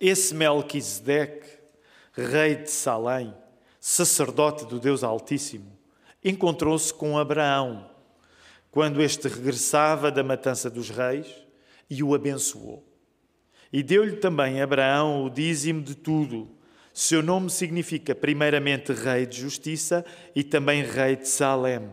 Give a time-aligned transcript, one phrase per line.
[0.00, 1.46] Esse Melquisedeque,
[2.14, 3.34] rei de Salém,
[3.78, 5.78] sacerdote do Deus Altíssimo,
[6.24, 7.90] encontrou-se com Abraão
[8.70, 11.26] quando este regressava da matança dos reis
[11.90, 12.82] e o abençoou.
[13.70, 16.50] E deu-lhe também Abraão o dízimo de tudo.
[16.94, 20.04] Seu nome significa, primeiramente, Rei de Justiça
[20.34, 21.90] e também Rei de Salem,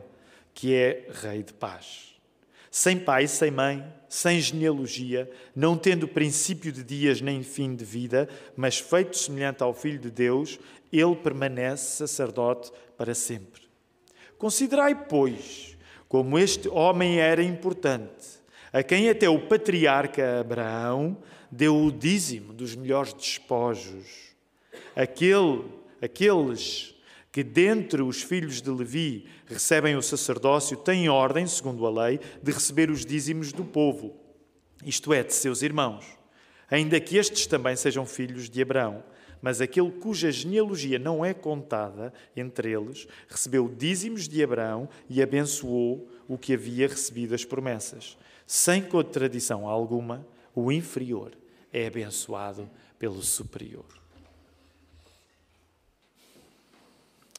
[0.54, 2.17] que é Rei de Paz.
[2.78, 8.30] Sem pai, sem mãe, sem genealogia, não tendo princípio de dias nem fim de vida,
[8.56, 10.60] mas feito semelhante ao Filho de Deus,
[10.94, 13.64] ele permanece sacerdote para sempre.
[14.38, 15.76] Considerai, pois,
[16.08, 18.28] como este homem era importante,
[18.72, 21.18] a quem até o patriarca Abraão
[21.52, 24.36] deu o dízimo dos melhores despojos.
[24.96, 25.66] Aquele,
[26.00, 26.94] aqueles
[27.38, 32.52] que dentre os filhos de Levi recebem o sacerdócio têm ordem, segundo a lei, de
[32.52, 34.16] receber os dízimos do povo,
[34.84, 36.04] isto é, de seus irmãos,
[36.68, 39.04] ainda que estes também sejam filhos de Abraão.
[39.40, 46.10] Mas aquele cuja genealogia não é contada entre eles recebeu dízimos de Abraão e abençoou
[46.28, 48.18] o que havia recebido as promessas.
[48.48, 51.34] Sem contradição alguma, o inferior
[51.72, 54.07] é abençoado pelo superior.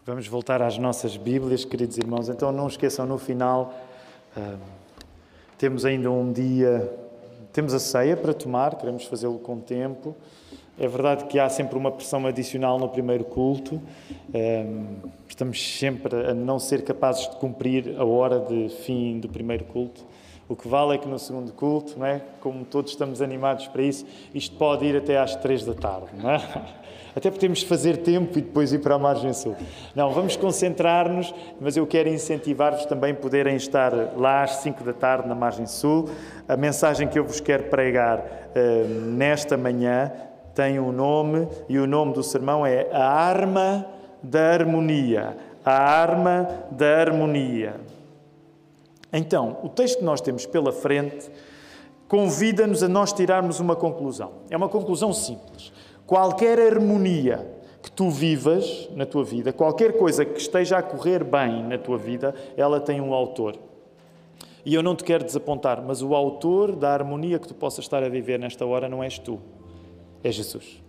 [0.08, 2.30] Vamos voltar às nossas Bíblias, queridos irmãos.
[2.30, 3.74] Então não esqueçam, no final,
[4.34, 4.56] uh,
[5.58, 6.90] temos ainda um dia,
[7.52, 10.16] temos a ceia para tomar, queremos fazê-lo com tempo.
[10.78, 13.82] É verdade que há sempre uma pressão adicional no primeiro culto.
[15.28, 20.06] Estamos sempre a não ser capazes de cumprir a hora de fim do primeiro culto.
[20.48, 22.22] O que vale é que no segundo culto, não é?
[22.40, 26.06] como todos estamos animados para isso, isto pode ir até às três da tarde.
[26.14, 26.40] Não é?
[27.18, 29.56] Até podemos fazer tempo e depois ir para a margem sul.
[29.92, 34.92] Não, vamos concentrar-nos, mas eu quero incentivar-vos também a poderem estar lá às cinco da
[34.92, 36.08] tarde na margem sul.
[36.48, 40.12] A mensagem que eu vos quero pregar uh, nesta manhã
[40.54, 43.84] tem um nome e o nome do sermão é A Arma
[44.22, 45.36] da Harmonia.
[45.64, 47.80] A Arma da Harmonia.
[49.12, 51.28] Então, o texto que nós temos pela frente
[52.06, 54.34] convida-nos a nós tirarmos uma conclusão.
[54.48, 55.72] É uma conclusão simples.
[56.08, 57.46] Qualquer harmonia
[57.82, 61.98] que tu vivas na tua vida, qualquer coisa que esteja a correr bem na tua
[61.98, 63.58] vida, ela tem um autor.
[64.64, 68.02] E eu não te quero desapontar, mas o autor da harmonia que tu possas estar
[68.02, 69.38] a viver nesta hora não és tu
[70.24, 70.82] é Jesus.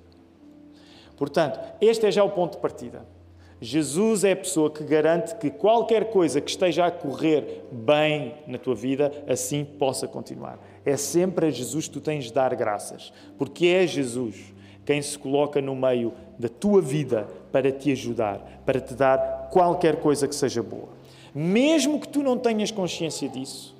[1.17, 3.05] Portanto, este é já o ponto de partida.
[3.59, 8.57] Jesus é a pessoa que garante que qualquer coisa que esteja a correr bem na
[8.57, 10.57] tua vida, assim possa continuar.
[10.85, 14.57] É sempre a Jesus que tu tens de dar graças, porque é Jesus
[14.89, 19.97] quem se coloca no meio da tua vida para te ajudar, para te dar qualquer
[19.97, 20.89] coisa que seja boa.
[21.31, 23.75] Mesmo que tu não tenhas consciência disso,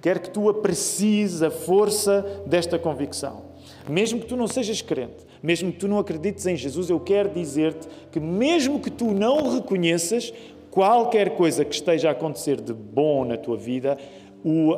[0.00, 3.44] quer que tu aprecies a força desta convicção.
[3.88, 7.28] Mesmo que tu não sejas crente, mesmo que tu não acredites em Jesus, eu quero
[7.28, 10.34] dizer-te que, mesmo que tu não reconheças
[10.72, 13.96] qualquer coisa que esteja a acontecer de bom na tua vida,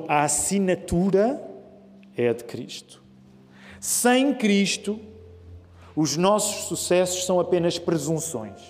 [0.08, 1.42] a assinatura
[2.14, 3.02] é a de Cristo.
[3.80, 5.00] Sem Cristo,
[5.96, 8.60] os nossos sucessos são apenas presunções.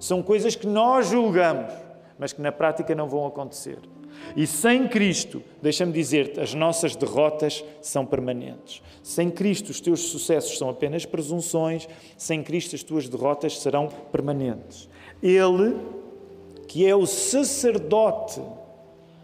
[0.00, 1.72] São coisas que nós julgamos,
[2.18, 3.78] mas que na prática não vão acontecer.
[4.36, 8.82] E sem Cristo, deixa-me dizer-te, as nossas derrotas são permanentes.
[9.02, 14.88] Sem Cristo, os teus sucessos são apenas presunções, sem Cristo, as tuas derrotas serão permanentes.
[15.22, 15.76] Ele,
[16.66, 18.40] que é o sacerdote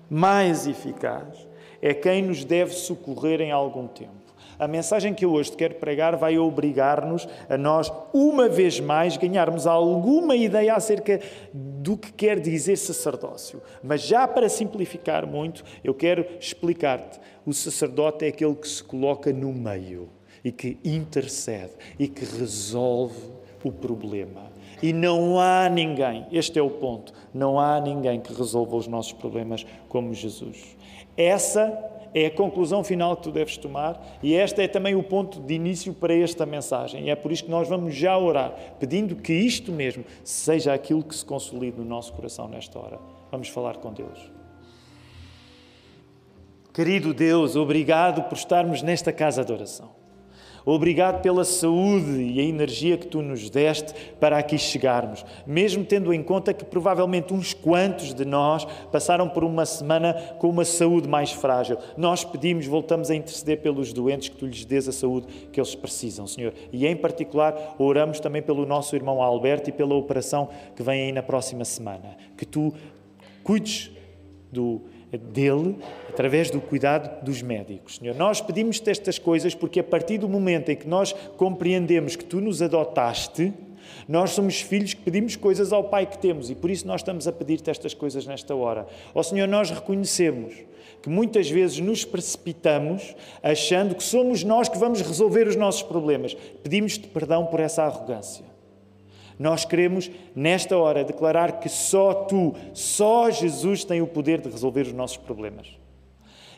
[0.09, 1.47] mais eficaz,
[1.81, 4.24] é quem nos deve socorrer em algum tempo.
[4.59, 9.16] A mensagem que eu hoje te quero pregar vai obrigar-nos a nós, uma vez mais,
[9.16, 11.20] ganharmos alguma ideia acerca
[11.53, 13.60] do que quer dizer sacerdócio.
[13.82, 17.20] Mas já para simplificar muito, eu quero explicar-te.
[17.44, 20.09] O sacerdote é aquele que se coloca no meio
[20.44, 23.19] e que intercede e que resolve
[23.62, 24.53] o problema.
[24.82, 29.12] E não há ninguém, este é o ponto, não há ninguém que resolva os nossos
[29.12, 30.76] problemas como Jesus.
[31.16, 31.72] Essa
[32.14, 35.54] é a conclusão final que tu deves tomar e este é também o ponto de
[35.54, 37.06] início para esta mensagem.
[37.06, 41.02] E é por isso que nós vamos já orar, pedindo que isto mesmo seja aquilo
[41.02, 43.00] que se consolide no nosso coração nesta hora.
[43.31, 44.31] Vamos falar com Deus.
[46.72, 50.04] Querido Deus, obrigado por estarmos nesta casa de oração.
[50.66, 56.12] Obrigado pela saúde e a energia que tu nos deste para aqui chegarmos, mesmo tendo
[56.12, 61.06] em conta que provavelmente uns quantos de nós passaram por uma semana com uma saúde
[61.06, 61.76] mais frágil.
[61.96, 65.75] Nós pedimos, voltamos a interceder pelos doentes, que tu lhes dês a saúde que eles
[65.75, 66.55] precisam, Senhor.
[66.72, 71.12] E em particular, oramos também pelo nosso irmão Alberto e pela operação que vem aí
[71.12, 72.17] na próxima semana.
[72.38, 72.72] Que tu
[73.43, 73.90] cuides
[74.50, 74.81] do
[75.19, 75.76] dele
[76.08, 77.96] através do cuidado dos médicos.
[77.96, 82.25] Senhor, nós pedimos-te estas coisas porque a partir do momento em que nós compreendemos que
[82.25, 83.52] tu nos adotaste,
[84.08, 87.26] nós somos filhos que pedimos coisas ao Pai que temos e por isso nós estamos
[87.26, 88.87] a pedir-te estas coisas nesta hora.
[89.14, 90.55] Ó Senhor, nós reconhecemos
[91.02, 96.34] que muitas vezes nos precipitamos achando que somos nós que vamos resolver os nossos problemas.
[96.62, 98.54] Pedimos-te perdão por essa arrogância.
[99.38, 104.82] Nós queremos, nesta hora, declarar que só tu, só Jesus tem o poder de resolver
[104.82, 105.76] os nossos problemas.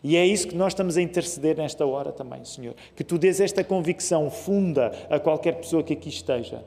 [0.02, 2.74] E é isso que nós estamos a interceder nesta hora também, Senhor.
[2.94, 6.62] Que tu dês esta convicção funda a qualquer pessoa que aqui esteja.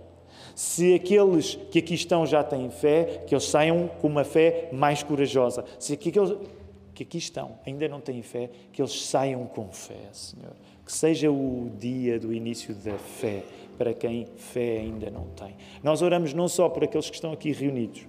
[0.56, 5.03] Se aqueles que aqui estão já têm fé, que eles saiam com uma fé mais
[5.03, 5.63] corajosa.
[5.79, 6.35] Se aqueles
[6.94, 10.51] que aqui estão ainda não têm fé, que eles saiam com fé, Senhor.
[10.85, 13.44] Que seja o dia do início da fé
[13.80, 15.56] para quem fé ainda não tem.
[15.81, 18.06] Nós oramos não só por aqueles que estão aqui reunidos,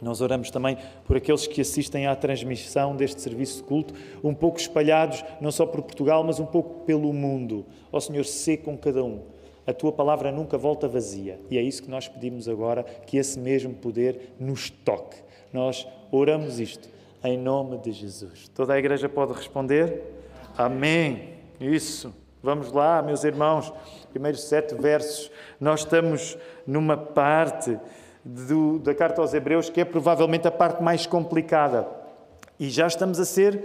[0.00, 3.92] nós oramos também por aqueles que assistem à transmissão deste serviço de culto,
[4.22, 7.66] um pouco espalhados, não só por Portugal, mas um pouco pelo mundo.
[7.90, 9.22] Ó Senhor, sê com cada um.
[9.66, 11.40] A tua palavra nunca volta vazia.
[11.50, 15.16] E é isso que nós pedimos agora, que esse mesmo poder nos toque.
[15.52, 16.88] Nós oramos isto
[17.24, 18.48] em nome de Jesus.
[18.54, 20.02] Toda a igreja pode responder?
[20.56, 21.30] Amém.
[21.58, 22.23] Isso.
[22.44, 23.72] Vamos lá, meus irmãos.
[24.10, 25.30] Primeiros sete versos.
[25.58, 26.36] Nós estamos
[26.66, 27.80] numa parte
[28.22, 31.88] do, da carta aos Hebreus que é provavelmente a parte mais complicada.
[32.60, 33.64] E já estamos a ser,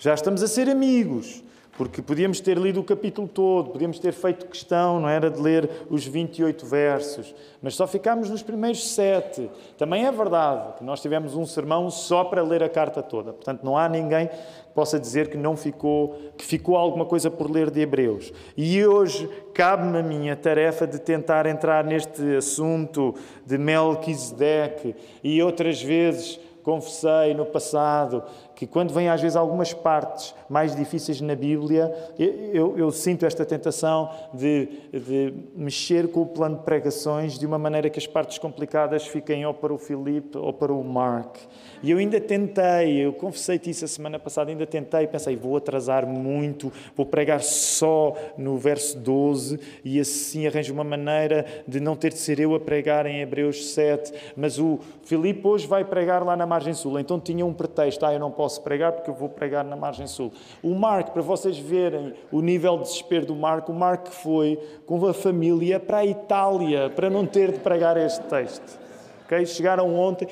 [0.00, 1.44] já estamos a ser amigos.
[1.78, 5.70] Porque podíamos ter lido o capítulo todo, podíamos ter feito questão, não era de ler
[5.88, 7.32] os 28 versos,
[7.62, 9.48] mas só ficámos nos primeiros sete.
[9.78, 13.32] Também é verdade que nós tivemos um sermão só para ler a carta toda.
[13.32, 14.34] Portanto, não há ninguém que
[14.74, 18.32] possa dizer que não ficou, que ficou alguma coisa por ler de Hebreus.
[18.56, 23.14] E hoje cabe-me a minha tarefa de tentar entrar neste assunto
[23.46, 28.22] de Melquisedeque e outras vezes confessei no passado
[28.58, 33.44] que quando vem às vezes algumas partes mais difíceis na Bíblia, eu, eu sinto esta
[33.44, 38.36] tentação de, de, mexer com o plano de pregações de uma maneira que as partes
[38.36, 41.36] complicadas fiquem ou para o Filipe ou para o Mark.
[41.84, 46.04] E eu ainda tentei, eu confessei-te isso a semana passada, ainda tentei, pensei, vou atrasar
[46.04, 52.12] muito, vou pregar só no verso 12 e assim arranjo uma maneira de não ter
[52.12, 56.36] de ser eu a pregar em Hebreus 7, mas o Filipe hoje vai pregar lá
[56.36, 59.14] na margem sul, então tinha um pretexto, ah, eu não posso posso pregar porque eu
[59.14, 60.32] vou pregar na margem sul.
[60.62, 65.06] O Mark, para vocês verem o nível de desespero do Mark, o Mark foi com
[65.06, 68.80] a família para a Itália para não ter de pregar este texto.
[69.26, 69.44] Okay?
[69.44, 70.26] Chegaram ontem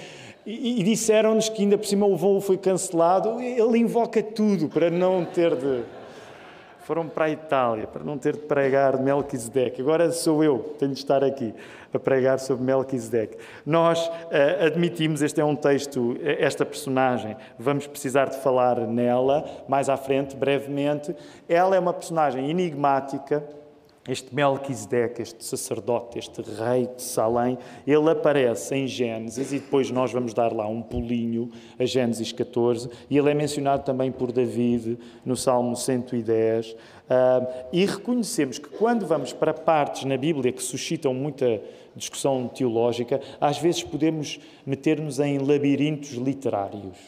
[0.47, 3.39] e, e disseram-nos que ainda por cima o voo foi cancelado.
[3.39, 5.83] Ele invoca tudo para não ter de
[6.87, 9.83] foram para a Itália para não ter de pregar Melquisedeque.
[9.83, 11.53] Agora sou eu, tenho de estar aqui
[11.93, 13.37] a pregar sobre Melquisedeque.
[13.67, 19.45] Nós uh, admitimos, este é um texto, eh, esta personagem, vamos precisar de falar nela
[19.67, 21.13] mais à frente, brevemente.
[21.49, 23.43] Ela é uma personagem enigmática,
[24.09, 30.13] este Melquisedeque, este sacerdote, este rei de Salém, ele aparece em Gênesis e depois nós
[30.13, 34.99] vamos dar lá um pulinho a Gênesis 14 e ele é mencionado também por David
[35.25, 36.77] no Salmo 110 uh,
[37.73, 41.61] e reconhecemos que quando vamos para partes na Bíblia que suscitam muita
[41.97, 46.99] discussão teológica, às vezes podemos meter-nos em labirintos literários.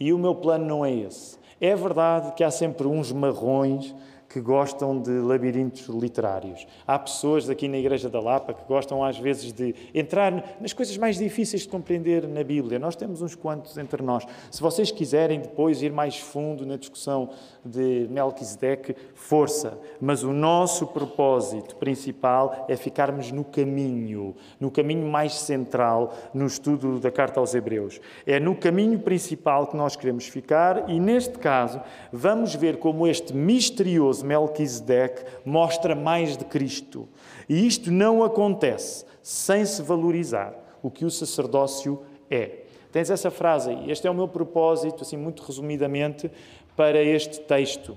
[0.00, 1.38] E o meu plano não é esse.
[1.60, 3.94] É verdade que há sempre uns marrões
[4.36, 6.66] que gostam de labirintos literários.
[6.86, 10.94] Há pessoas aqui na Igreja da Lapa que gostam às vezes de entrar nas coisas
[10.98, 12.78] mais difíceis de compreender na Bíblia.
[12.78, 14.26] Nós temos uns quantos entre nós.
[14.50, 17.30] Se vocês quiserem depois ir mais fundo na discussão
[17.64, 19.78] de Melquisedeque, força.
[19.98, 27.00] Mas o nosso propósito principal é ficarmos no caminho, no caminho mais central no estudo
[27.00, 28.02] da carta aos Hebreus.
[28.26, 31.80] É no caminho principal que nós queremos ficar e neste caso
[32.12, 37.08] vamos ver como este misterioso Melquisedeque mostra mais de Cristo.
[37.48, 42.64] E isto não acontece sem se valorizar o que o sacerdócio é.
[42.92, 43.90] Tens essa frase aí.
[43.90, 46.30] Este é o meu propósito, assim, muito resumidamente,
[46.76, 47.96] para este texto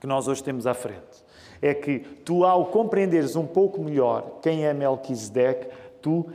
[0.00, 1.24] que nós hoje temos à frente.
[1.60, 5.68] É que tu, ao compreenderes um pouco melhor quem é Melquisedeque,
[6.00, 6.26] tu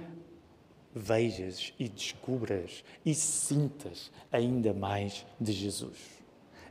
[0.93, 6.12] vejas e descubras e sintas ainda mais de Jesus.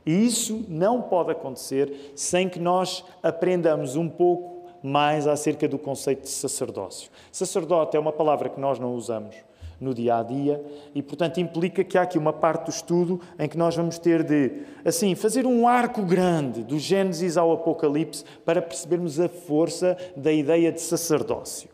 [0.05, 6.23] E isso não pode acontecer sem que nós aprendamos um pouco mais acerca do conceito
[6.23, 7.09] de sacerdócio.
[7.31, 9.35] Sacerdote é uma palavra que nós não usamos
[9.79, 13.47] no dia a dia e, portanto, implica que há aqui uma parte do estudo em
[13.47, 18.61] que nós vamos ter de, assim, fazer um arco grande do Gênesis ao Apocalipse para
[18.61, 21.69] percebermos a força da ideia de sacerdócio.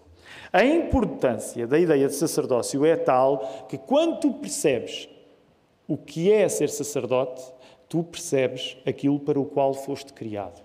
[0.51, 5.07] A importância da ideia de sacerdócio é tal que, quando tu percebes
[5.87, 7.41] o que é ser sacerdote,
[7.89, 10.61] tu percebes aquilo para o qual foste criado.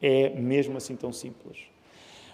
[0.00, 1.58] É mesmo assim tão simples.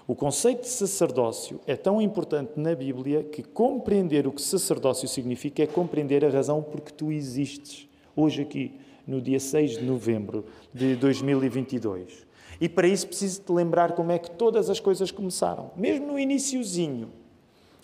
[0.09, 5.63] O conceito de sacerdócio é tão importante na Bíblia que compreender o que sacerdócio significa
[5.63, 8.75] é compreender a razão por que tu existes hoje aqui,
[9.07, 12.27] no dia 6 de novembro de 2022.
[12.61, 15.71] E para isso preciso te lembrar como é que todas as coisas começaram.
[15.77, 17.11] Mesmo no iníciozinho,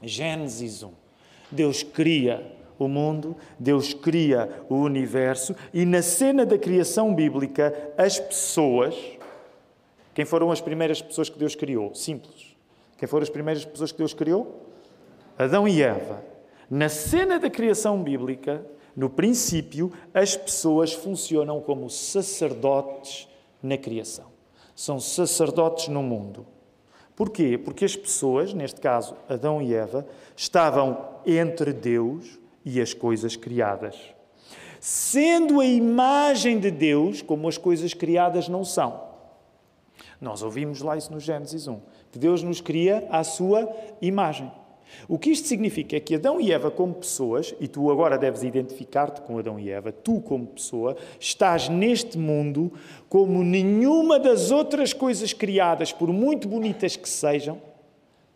[0.02, 0.90] Gênesis 1.
[1.50, 8.18] Deus cria o mundo, Deus cria o universo e na cena da criação bíblica, as
[8.18, 8.94] pessoas.
[10.14, 11.94] Quem foram as primeiras pessoas que Deus criou?
[11.94, 12.56] Simples.
[12.96, 14.66] Quem foram as primeiras pessoas que Deus criou?
[15.38, 16.22] Adão e Eva.
[16.70, 18.64] Na cena da criação bíblica,
[18.96, 23.28] no princípio, as pessoas funcionam como sacerdotes
[23.62, 24.26] na criação.
[24.74, 26.46] São sacerdotes no mundo.
[27.14, 27.56] Porquê?
[27.56, 30.06] Porque as pessoas, neste caso Adão e Eva,
[30.36, 33.96] estavam entre Deus e as coisas criadas.
[34.80, 39.06] Sendo a imagem de Deus como as coisas criadas não são.
[40.20, 41.80] Nós ouvimos lá isso no Gênesis 1,
[42.10, 44.50] que Deus nos cria à sua imagem.
[45.08, 48.42] O que isto significa é que Adão e Eva, como pessoas, e tu agora deves
[48.42, 52.72] identificar-te com Adão e Eva, tu, como pessoa, estás neste mundo
[53.08, 57.60] como nenhuma das outras coisas criadas, por muito bonitas que sejam,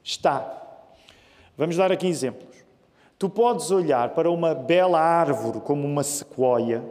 [0.02, 0.56] está.
[1.56, 2.49] Vamos dar aqui exemplos.
[3.20, 6.82] Tu podes olhar para uma bela árvore como uma sequoia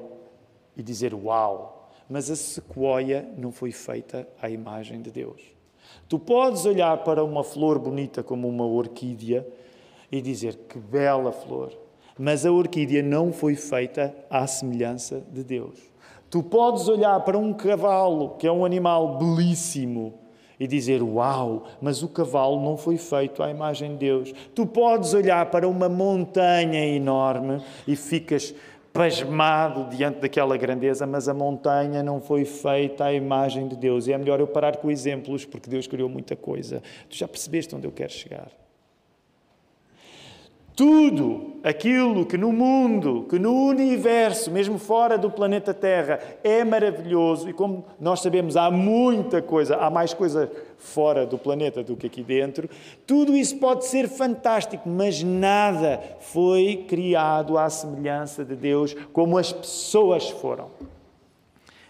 [0.77, 5.41] e dizer uau, mas a sequoia não foi feita à imagem de Deus.
[6.07, 9.43] Tu podes olhar para uma flor bonita como uma orquídea
[10.11, 11.75] e dizer que bela flor,
[12.15, 15.79] mas a orquídea não foi feita à semelhança de Deus.
[16.29, 20.13] Tu podes olhar para um cavalo, que é um animal belíssimo,
[20.59, 24.33] e dizer: Uau, mas o cavalo não foi feito à imagem de Deus.
[24.53, 28.53] Tu podes olhar para uma montanha enorme e ficas
[28.91, 34.07] pasmado diante daquela grandeza, mas a montanha não foi feita à imagem de Deus.
[34.07, 36.81] E é melhor eu parar com exemplos, porque Deus criou muita coisa.
[37.09, 38.51] Tu já percebeste onde eu quero chegar?
[40.79, 47.49] Tudo aquilo que no mundo, que no universo, mesmo fora do planeta Terra, é maravilhoso,
[47.49, 52.07] e como nós sabemos, há muita coisa, há mais coisa fora do planeta do que
[52.07, 52.69] aqui dentro,
[53.05, 59.51] tudo isso pode ser fantástico, mas nada foi criado à semelhança de Deus como as
[59.51, 60.67] pessoas foram.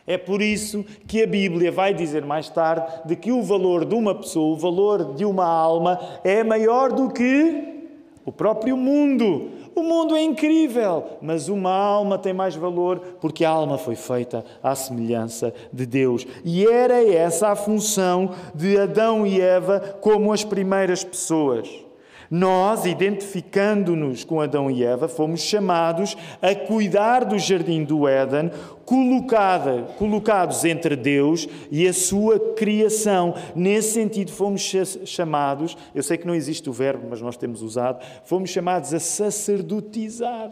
[0.08, 3.93] É por isso que a Bíblia vai dizer mais tarde de que o valor de
[3.93, 7.77] uma pessoa, o valor de uma alma, é maior do que
[8.25, 9.49] o próprio mundo.
[9.75, 14.43] O mundo é incrível, mas uma alma tem mais valor porque a alma foi feita
[14.61, 16.25] à semelhança de Deus.
[16.43, 21.88] E era essa a função de Adão e Eva como as primeiras pessoas.
[22.29, 28.51] Nós, identificando-nos com Adão e Eva, fomos chamados a cuidar do jardim do Éden,
[28.86, 33.33] colocada, colocados entre Deus e a sua criação.
[33.55, 34.62] Nesse sentido, fomos
[35.05, 39.00] chamados, eu sei que não existe o verbo, mas nós temos usado, fomos chamados a
[39.00, 40.51] sacerdotizar.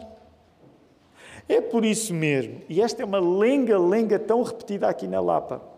[1.48, 5.77] É por isso mesmo, e esta é uma lenga-lenga tão repetida aqui na Lapa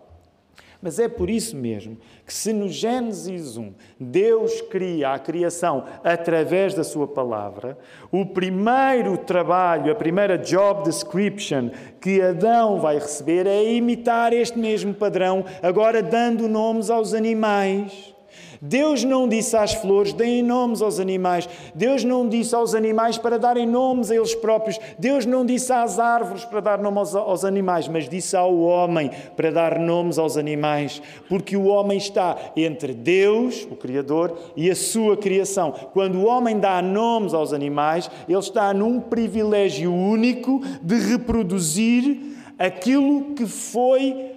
[0.83, 1.97] mas é por isso mesmo
[2.27, 7.79] que, se no Gênesis 1 Deus cria a criação através da Sua palavra,
[8.11, 11.71] o primeiro trabalho, a primeira job description
[12.01, 18.15] que Adão vai receber é imitar este mesmo padrão, agora dando nomes aos animais.
[18.61, 21.49] Deus não disse às flores, deem nomes aos animais.
[21.75, 24.79] Deus não disse aos animais para darem nomes a eles próprios.
[24.99, 29.11] Deus não disse às árvores para dar nome aos, aos animais, mas disse ao homem
[29.37, 31.03] para dar nomes aos animais.
[31.29, 35.73] Porque o homem está entre Deus, o Criador, e a sua criação.
[35.93, 42.21] Quando o homem dá nomes aos animais, ele está num privilégio único de reproduzir
[42.59, 44.35] aquilo que foi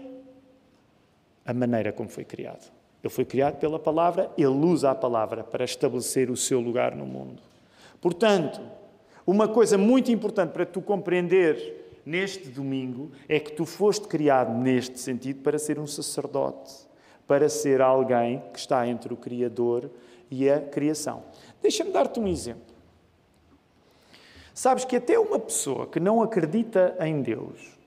[1.45, 2.71] a maneira como foi criado.
[3.03, 7.05] Ele foi criado pela palavra, ele usa a palavra para estabelecer o seu lugar no
[7.05, 7.41] mundo.
[7.99, 8.61] Portanto,
[9.27, 14.99] uma coisa muito importante para tu compreender neste domingo é que tu foste criado neste
[14.99, 16.73] sentido para ser um sacerdote,
[17.27, 19.89] para ser alguém que está entre o Criador
[20.31, 21.23] e a criação.
[21.61, 22.73] Deixa-me dar-te um exemplo.
[24.53, 27.77] Sabes que até uma pessoa que não acredita em Deus,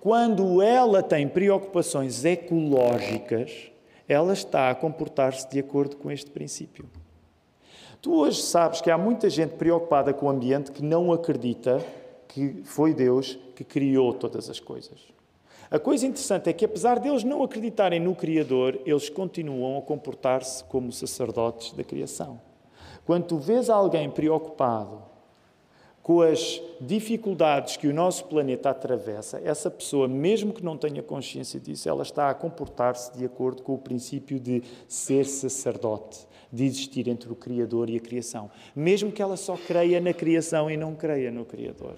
[0.00, 3.70] quando ela tem preocupações ecológicas,
[4.08, 6.88] ela está a comportar-se de acordo com este princípio.
[8.02, 11.82] Tu hoje sabes que há muita gente preocupada com o ambiente que não acredita
[12.28, 14.98] que foi Deus que criou todas as coisas.
[15.70, 20.62] A coisa interessante é que, apesar deles não acreditarem no Criador, eles continuam a comportar-se
[20.64, 22.40] como sacerdotes da criação.
[23.06, 25.02] Quando tu vês alguém preocupado
[26.04, 31.58] com as dificuldades que o nosso planeta atravessa, essa pessoa, mesmo que não tenha consciência
[31.58, 37.08] disso, ela está a comportar-se de acordo com o princípio de ser sacerdote, de existir
[37.08, 40.94] entre o Criador e a criação, mesmo que ela só creia na criação e não
[40.94, 41.96] creia no Criador.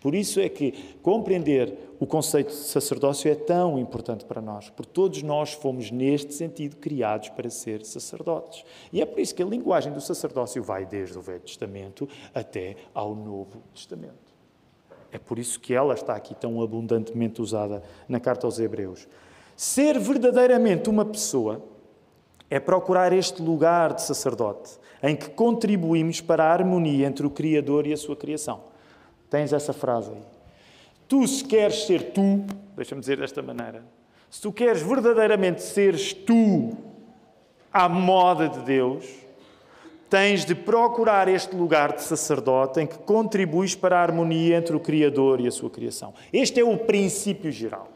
[0.00, 0.72] Por isso é que
[1.02, 6.34] compreender o conceito de sacerdócio é tão importante para nós, porque todos nós fomos, neste
[6.34, 8.64] sentido, criados para ser sacerdotes.
[8.92, 12.76] E é por isso que a linguagem do sacerdócio vai desde o Velho Testamento até
[12.94, 14.34] ao Novo Testamento.
[15.10, 19.08] É por isso que ela está aqui tão abundantemente usada na carta aos Hebreus.
[19.56, 21.62] Ser verdadeiramente uma pessoa
[22.50, 27.86] é procurar este lugar de sacerdote, em que contribuímos para a harmonia entre o Criador
[27.86, 28.75] e a sua criação.
[29.30, 30.22] Tens essa frase aí.
[31.08, 32.44] Tu, se queres ser tu,
[32.76, 33.84] deixa-me dizer desta maneira,
[34.28, 36.76] se tu queres verdadeiramente seres tu
[37.72, 39.06] à moda de Deus,
[40.08, 44.80] tens de procurar este lugar de sacerdote em que contribuis para a harmonia entre o
[44.80, 46.14] Criador e a sua criação.
[46.32, 47.88] Este é o princípio geral.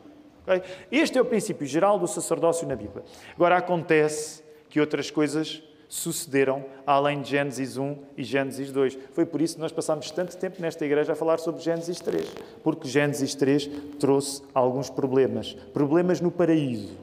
[0.43, 0.63] Okay?
[0.91, 3.05] Este é o princípio geral do sacerdócio na Bíblia.
[3.35, 8.97] Agora acontece que outras coisas sucederam além de Gênesis 1 e Gênesis 2.
[9.13, 12.33] Foi por isso que nós passámos tanto tempo nesta igreja a falar sobre Gênesis 3,
[12.63, 13.69] porque Gênesis 3
[13.99, 16.97] trouxe alguns problemas, problemas no paraíso.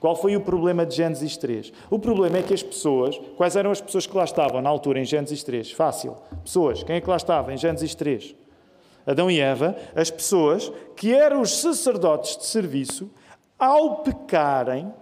[0.00, 1.72] Qual foi o problema de Gênesis 3?
[1.90, 4.98] O problema é que as pessoas, quais eram as pessoas que lá estavam na altura
[4.98, 5.70] em Gênesis 3?
[5.70, 6.16] Fácil.
[6.42, 8.34] Pessoas, quem é que lá estava em Gênesis 3?
[9.06, 13.10] Adão e Eva, as pessoas que eram os sacerdotes de serviço,
[13.58, 14.92] ao pecarem,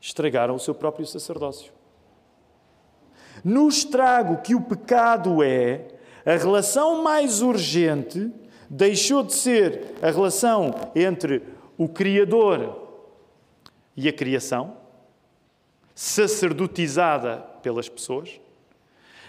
[0.00, 1.75] estragaram o seu próprio sacerdócio
[3.44, 5.86] no estrago que o pecado é,
[6.24, 8.32] a relação mais urgente
[8.68, 11.42] deixou de ser a relação entre
[11.78, 12.84] o Criador
[13.96, 14.76] e a criação,
[15.94, 18.40] sacerdotizada pelas pessoas.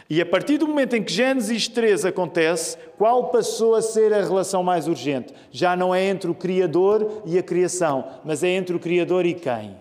[0.09, 4.21] E a partir do momento em que Gênesis 3 acontece, qual passou a ser a
[4.21, 5.33] relação mais urgente?
[5.51, 9.33] Já não é entre o Criador e a criação, mas é entre o Criador e
[9.33, 9.75] quem?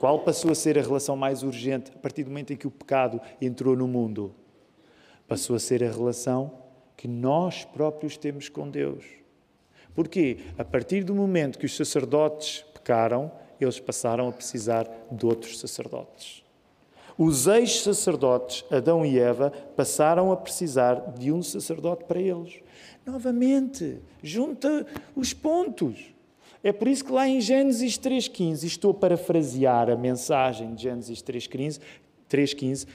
[0.00, 2.70] Qual passou a ser a relação mais urgente a partir do momento em que o
[2.70, 4.34] pecado entrou no mundo?
[5.28, 6.50] Passou a ser a relação
[6.96, 9.04] que nós próprios temos com Deus.
[9.94, 10.38] Porquê?
[10.56, 16.42] A partir do momento que os sacerdotes pecaram, eles passaram a precisar de outros sacerdotes.
[17.18, 22.60] Os ex-sacerdotes, Adão e Eva, passaram a precisar de um sacerdote para eles.
[23.04, 26.09] Novamente, junta os pontos.
[26.62, 31.22] É por isso que lá em Gênesis 3,15, estou a parafrasear a mensagem de Gênesis
[31.22, 32.86] 3,15,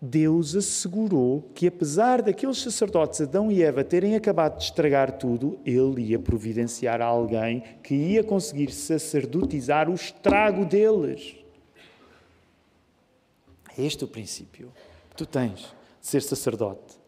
[0.00, 6.02] Deus assegurou que, apesar daqueles sacerdotes Adão e Eva terem acabado de estragar tudo, Ele
[6.02, 11.36] ia providenciar alguém que ia conseguir sacerdotizar o estrago deles.
[13.76, 14.72] É este o princípio
[15.10, 16.98] que tu tens de ser sacerdote.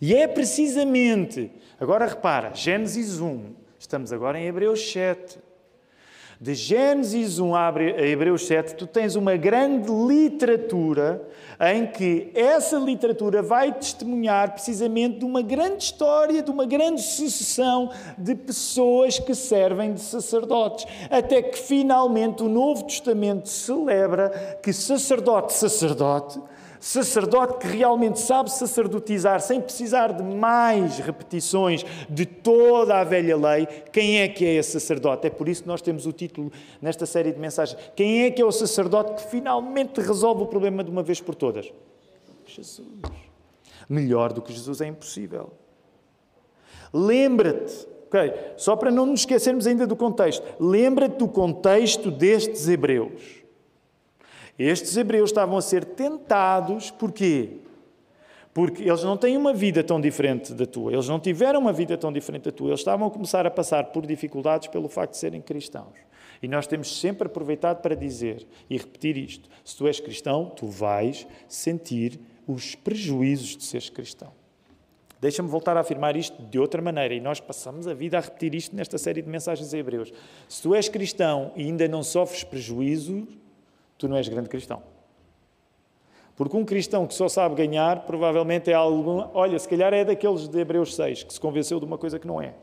[0.00, 5.38] E é precisamente, agora repara, Gênesis 1, Estamos agora em Hebreus 7.
[6.40, 7.68] De Gênesis 1 a
[7.98, 11.22] Hebreus 7, tu tens uma grande literatura
[11.60, 17.90] em que essa literatura vai testemunhar precisamente de uma grande história, de uma grande sucessão
[18.16, 20.86] de pessoas que servem de sacerdotes.
[21.10, 26.40] Até que finalmente o Novo Testamento celebra que sacerdote, sacerdote,
[26.84, 33.66] sacerdote que realmente sabe sacerdotizar sem precisar de mais repetições de toda a velha lei,
[33.90, 35.26] quem é que é esse sacerdote?
[35.26, 37.80] É por isso que nós temos o título nesta série de mensagens.
[37.96, 41.34] Quem é que é o sacerdote que finalmente resolve o problema de uma vez por
[41.34, 41.72] todas?
[42.46, 42.86] Jesus.
[43.88, 45.52] Melhor do que Jesus é impossível.
[46.92, 48.34] Lembra-te, ok?
[48.58, 53.43] Só para não nos esquecermos ainda do contexto, lembra-te do contexto destes hebreus.
[54.58, 57.58] Estes hebreus estavam a ser tentados, porquê?
[58.52, 61.98] Porque eles não têm uma vida tão diferente da tua, eles não tiveram uma vida
[61.98, 65.18] tão diferente da tua, eles estavam a começar a passar por dificuldades pelo facto de
[65.18, 65.94] serem cristãos.
[66.40, 70.66] E nós temos sempre aproveitado para dizer e repetir isto: se tu és cristão, tu
[70.68, 74.32] vais sentir os prejuízos de seres cristão.
[75.20, 78.54] Deixa-me voltar a afirmar isto de outra maneira, e nós passamos a vida a repetir
[78.54, 80.12] isto nesta série de mensagens a Hebreus.
[80.46, 83.26] Se tu és cristão e ainda não sofres prejuízo,
[83.98, 84.82] tu não és grande cristão.
[86.36, 89.24] Porque um cristão que só sabe ganhar, provavelmente é algum.
[89.34, 92.26] Olha, se calhar é daqueles de Hebreus 6 que se convenceu de uma coisa que
[92.26, 92.54] não é.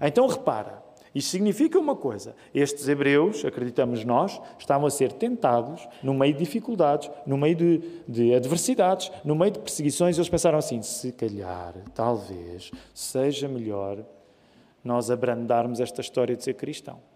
[0.00, 0.82] Então repara,
[1.14, 6.38] isto significa uma coisa: estes hebreus, acreditamos nós, estavam a ser tentados no meio de
[6.38, 10.16] dificuldades, no meio de, de adversidades, no meio de perseguições.
[10.16, 13.98] Eles pensaram assim: se calhar, talvez, seja melhor
[14.82, 17.09] nós abrandarmos esta história de ser cristão.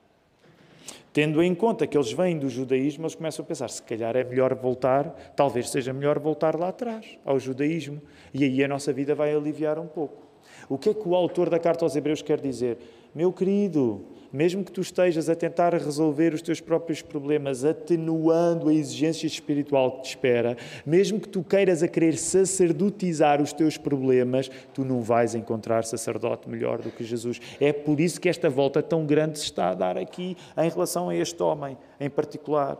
[1.12, 4.25] Tendo em conta que eles vêm do judaísmo, eles começam a pensar: se calhar é
[4.25, 8.03] melhor voltar, talvez seja melhor voltar lá atrás, ao judaísmo.
[8.33, 10.23] E aí a nossa vida vai aliviar um pouco.
[10.68, 12.79] O que é que o autor da carta aos Hebreus quer dizer?
[13.14, 18.75] Meu querido, mesmo que tu estejas a tentar resolver os teus próprios problemas, atenuando a
[18.75, 24.51] exigência espiritual que te espera, mesmo que tu queiras a querer sacerdotizar os teus problemas,
[24.75, 27.40] tu não vais encontrar sacerdote melhor do que Jesus.
[27.61, 31.11] É por isso que esta volta tão grande se está a dar aqui em relação
[31.11, 32.77] a este homem em particular,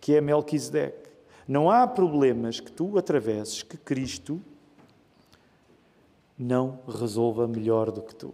[0.00, 1.10] que é Melquisedeque.
[1.48, 4.40] Não há problemas que tu atravesses que Cristo
[6.38, 8.32] não resolva melhor do que tu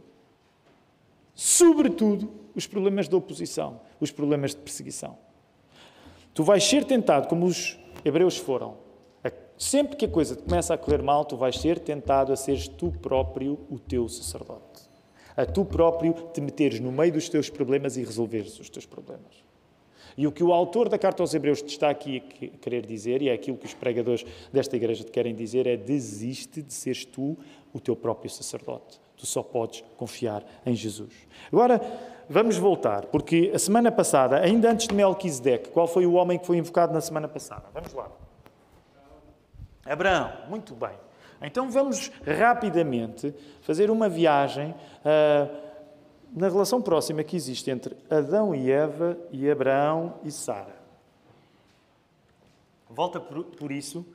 [1.39, 5.17] sobretudo, os problemas de oposição, os problemas de perseguição.
[6.35, 8.77] Tu vais ser tentado, como os hebreus foram.
[9.57, 12.91] Sempre que a coisa começa a correr mal, tu vais ser tentado a seres tu
[12.91, 14.89] próprio o teu sacerdote.
[15.37, 19.45] A tu próprio te meteres no meio dos teus problemas e resolveres os teus problemas.
[20.17, 23.23] E o que o autor da carta aos Hebreus te está aqui a querer dizer,
[23.23, 27.05] e é aquilo que os pregadores desta igreja te querem dizer, é desiste de seres
[27.05, 27.37] tu
[27.73, 29.01] o teu próprio sacerdote.
[29.19, 31.13] Tu só podes confiar em Jesus.
[31.53, 31.81] Agora,
[32.29, 36.47] vamos voltar, porque a semana passada, ainda antes de Melquisedeque, qual foi o homem que
[36.47, 37.65] foi invocado na semana passada?
[37.75, 38.09] Vamos lá.
[39.85, 40.97] Abraão, muito bem.
[41.43, 45.69] Então vamos rapidamente fazer uma viagem uh,
[46.33, 50.77] na relação próxima que existe entre Adão e Eva e Abraão e Sara.
[52.89, 54.07] Volta por, por isso,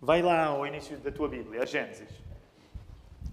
[0.00, 2.27] vai lá ao início da tua Bíblia, a Gênesis.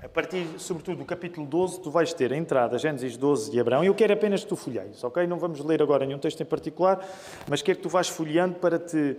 [0.05, 3.83] A partir, sobretudo, do capítulo 12, tu vais ter a entrada, Gênesis 12 de Abraão,
[3.83, 5.25] e eu quero apenas que tu folheis, ok?
[5.25, 7.03] Não vamos ler agora nenhum texto em particular,
[7.49, 9.17] mas quero que tu vás folheando para te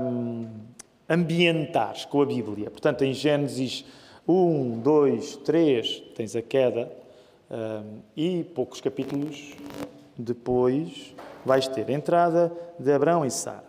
[0.00, 0.48] um,
[1.08, 2.68] ambientares com a Bíblia.
[2.68, 3.84] Portanto, em Gênesis
[4.26, 6.90] 1, 2, 3, tens a queda,
[7.48, 9.54] um, e poucos capítulos
[10.18, 11.14] depois
[11.46, 13.67] vais ter a entrada de Abraão e Sara.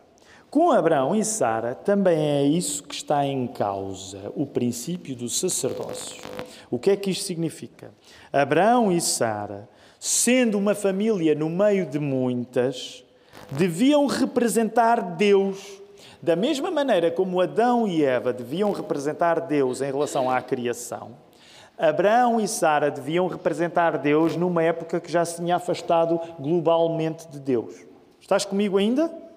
[0.50, 6.24] Com Abraão e Sara também é isso que está em causa, o princípio do sacerdócio.
[6.72, 7.92] O que é que isto significa?
[8.34, 13.06] Abraão e Sara, sendo uma família no meio de muitas,
[13.52, 15.80] deviam representar Deus.
[16.20, 21.12] Da mesma maneira como Adão e Eva deviam representar Deus em relação à criação,
[21.78, 27.40] Abraão e Sara deviam representar Deus numa época que já se tinha afastado globalmente de
[27.40, 27.76] Deus.
[28.20, 29.29] Estás comigo ainda?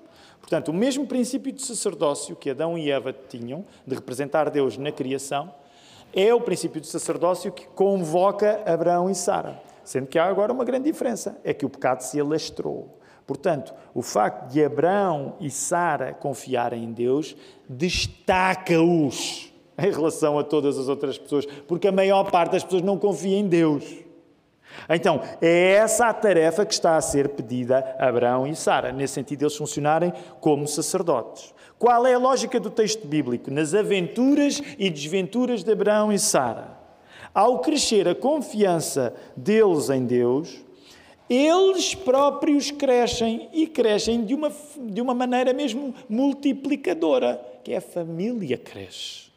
[0.53, 4.93] Portanto, o mesmo princípio de sacerdócio que Adão e Eva tinham, de representar Deus na
[4.93, 5.51] criação,
[6.13, 9.59] é o princípio de sacerdócio que convoca Abraão e Sara.
[9.83, 12.99] Sendo que há agora uma grande diferença: é que o pecado se alastrou.
[13.27, 17.35] Portanto, o facto de Abraão e Sara confiarem em Deus
[17.67, 22.99] destaca-os em relação a todas as outras pessoas, porque a maior parte das pessoas não
[22.99, 24.03] confia em Deus.
[24.89, 29.15] Então, é essa a tarefa que está a ser pedida a Abraão e Sara, nesse
[29.15, 31.55] sentido, eles funcionarem como sacerdotes.
[31.79, 33.51] Qual é a lógica do texto bíblico?
[33.51, 36.79] Nas aventuras e desventuras de Abraão e Sara.
[37.35, 40.61] Ao crescer a confiança deles em Deus,
[41.29, 47.81] eles próprios crescem e crescem de uma, de uma maneira mesmo multiplicadora, que é a
[47.81, 49.32] família cresce.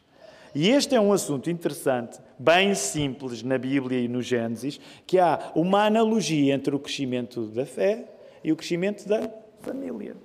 [0.58, 5.52] E este é um assunto interessante, bem simples na Bíblia e no Gênesis, que há
[5.54, 8.06] uma analogia entre o crescimento da fé
[8.42, 10.16] e o crescimento da família.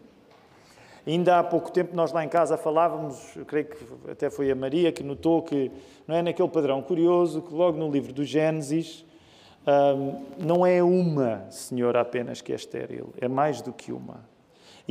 [1.06, 4.90] Ainda há pouco tempo nós lá em casa falávamos, creio que até foi a Maria
[4.94, 5.70] que notou que
[6.08, 9.06] não é naquele padrão curioso que logo no livro do Gênesis
[9.68, 14.31] um, não é uma senhora apenas que é estéril, é mais do que uma.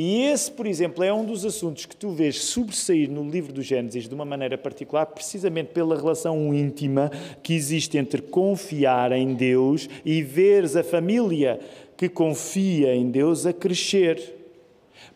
[0.03, 3.61] E esse, por exemplo, é um dos assuntos que tu vês sobressair no livro do
[3.61, 9.91] Gênesis de uma maneira particular, precisamente pela relação íntima que existe entre confiar em Deus
[10.03, 11.61] e veres a família
[11.99, 14.40] que confia em Deus a crescer.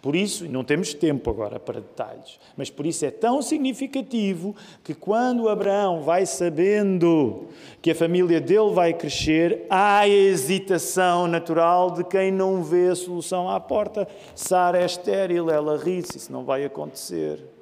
[0.05, 4.93] Por isso, não temos tempo agora para detalhes, mas por isso é tão significativo que
[4.93, 7.47] quando Abraão vai sabendo
[7.81, 12.95] que a família dele vai crescer, há a hesitação natural de quem não vê a
[12.95, 14.07] solução à porta.
[14.35, 17.54] Sara é estéril, ela ri-se, isso não vai acontecer.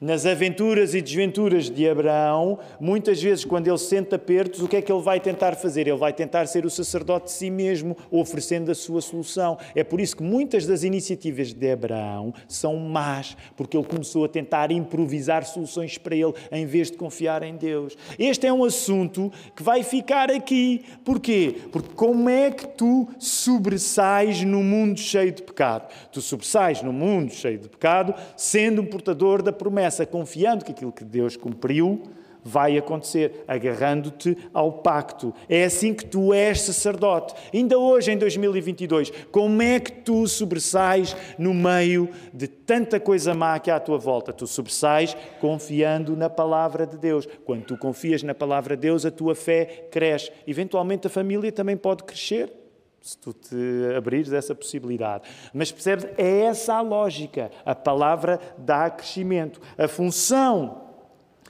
[0.00, 4.82] Nas aventuras e desventuras de Abraão, muitas vezes, quando ele sente apertos, o que é
[4.82, 5.88] que ele vai tentar fazer?
[5.88, 9.58] Ele vai tentar ser o sacerdote de si mesmo, oferecendo a sua solução.
[9.74, 14.28] É por isso que muitas das iniciativas de Abraão são más, porque ele começou a
[14.28, 17.98] tentar improvisar soluções para ele, em vez de confiar em Deus.
[18.16, 20.84] Este é um assunto que vai ficar aqui.
[21.04, 21.56] Porquê?
[21.72, 25.92] Porque como é que tu sobressais no mundo cheio de pecado?
[26.12, 30.72] Tu sobressais no mundo cheio de pecado, sendo um portador da promessa promessa, confiando que
[30.72, 32.02] aquilo que Deus cumpriu
[32.44, 35.34] vai acontecer, agarrando-te ao pacto.
[35.48, 37.34] É assim que tu és sacerdote.
[37.52, 43.58] Ainda hoje, em 2022, como é que tu sobressais no meio de tanta coisa má
[43.58, 44.32] que há à tua volta?
[44.32, 47.26] Tu sobressais confiando na palavra de Deus.
[47.44, 50.30] Quando tu confias na palavra de Deus, a tua fé cresce.
[50.46, 52.50] Eventualmente, a família também pode crescer
[53.00, 53.56] se tu te
[53.96, 55.24] abrires essa possibilidade.
[55.52, 56.06] Mas percebes?
[56.16, 57.50] É essa a lógica.
[57.64, 59.60] A palavra dá crescimento.
[59.76, 60.88] A função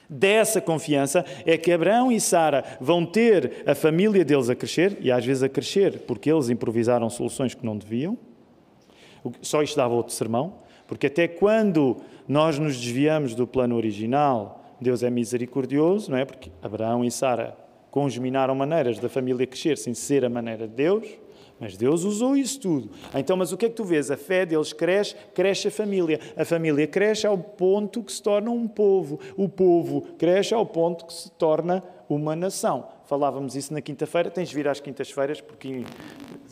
[0.09, 5.11] dessa confiança é que Abraão e Sara vão ter a família deles a crescer, e
[5.13, 8.17] às vezes a crescer porque eles improvisaram soluções que não deviam.
[9.43, 15.03] Só isto dava outro sermão, porque até quando nós nos desviamos do plano original, Deus
[15.03, 16.25] é misericordioso, não é?
[16.25, 17.57] Porque Abraão e Sara
[17.91, 21.09] congeminaram maneiras da família crescer sem ser a maneira de Deus.
[21.61, 22.91] Mas Deus usou isso tudo.
[23.15, 24.11] Então, mas o que é que tu vês?
[24.11, 26.21] A fé deles cresce, cresce a família.
[26.37, 29.19] A família cresce ao ponto que se torna um povo.
[29.37, 32.87] O povo cresce ao ponto que se torna uma nação.
[33.07, 35.85] Falávamos isso na quinta-feira, tens de vir às quintas-feiras, porque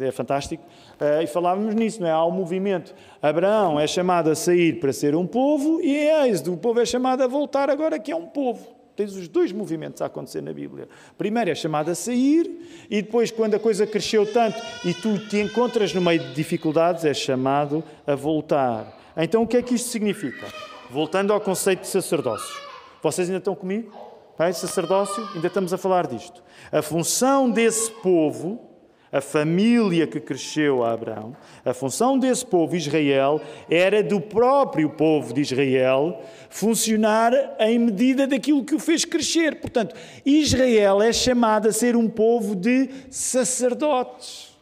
[0.01, 0.65] é fantástico.
[1.01, 2.11] Uh, e falávamos nisso, não é?
[2.11, 2.95] Há um movimento.
[3.23, 6.55] Abraão é chamado a sair para ser um povo e é Êxodo.
[6.55, 8.76] O povo é chamado a voltar agora que é um povo.
[8.97, 10.89] Tens os dois movimentos a acontecer na Bíblia.
[11.19, 12.51] Primeiro é chamado a sair,
[12.89, 17.05] e depois, quando a coisa cresceu tanto e tu te encontras no meio de dificuldades,
[17.05, 18.99] é chamado a voltar.
[19.15, 20.47] Então, o que é que isto significa?
[20.91, 22.57] Voltando ao conceito de sacerdócio.
[23.03, 23.93] Vocês ainda estão comigo?
[24.37, 26.43] Pai, sacerdócio, ainda estamos a falar disto.
[26.73, 28.76] A função desse povo
[29.17, 35.33] a família que cresceu a Abraão, a função desse povo Israel era do próprio povo
[35.33, 39.61] de Israel funcionar em medida daquilo que o fez crescer.
[39.61, 44.55] Portanto, Israel é chamado a ser um povo de sacerdotes.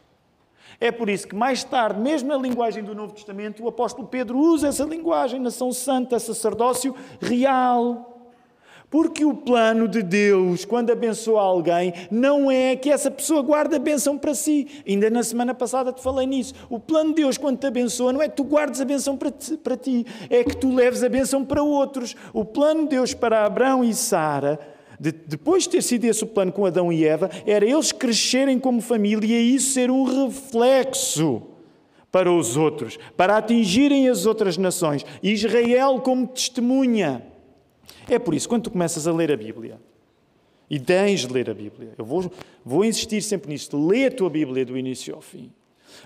[0.79, 4.37] É por isso que mais tarde, mesmo na linguagem do Novo Testamento, o apóstolo Pedro
[4.37, 8.14] usa essa linguagem, nação santa, sacerdócio real.
[8.89, 13.79] Porque o plano de Deus, quando abençoa alguém, não é que essa pessoa guarde a
[13.79, 14.67] benção para si.
[14.87, 16.53] Ainda na semana passada te falei nisso.
[16.69, 19.31] O plano de Deus, quando te abençoa, não é que tu guardes a benção para
[19.31, 22.15] ti, para ti é que tu leves a benção para outros.
[22.33, 24.59] O plano de Deus para Abraão e Sara,
[24.99, 28.59] de, depois de ter sido esse o plano com Adão e Eva, era eles crescerem
[28.59, 31.41] como família e isso ser um reflexo
[32.11, 35.05] para os outros, para atingirem as outras nações.
[35.21, 37.34] Israel como testemunha.
[38.09, 39.79] É por isso, quando tu começas a ler a Bíblia,
[40.69, 42.31] e tens de ler a Bíblia, eu vou,
[42.63, 45.51] vou insistir sempre nisto, lê a tua Bíblia do início ao fim.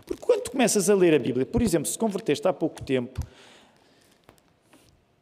[0.06, 3.22] Porque quando tu começas a ler a Bíblia, por exemplo, se converteste há pouco tempo,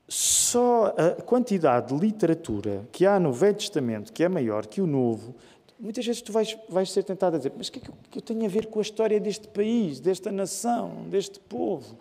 [0.08, 4.88] só a quantidade de literatura que há no Velho Testamento, que é maior que o
[4.88, 5.36] Novo,
[5.80, 8.22] muitas vezes tu vais, vais ser tentado a dizer: Mas o que é que eu,
[8.22, 11.98] tenho a ver com a história deste país, desta nação, deste povo?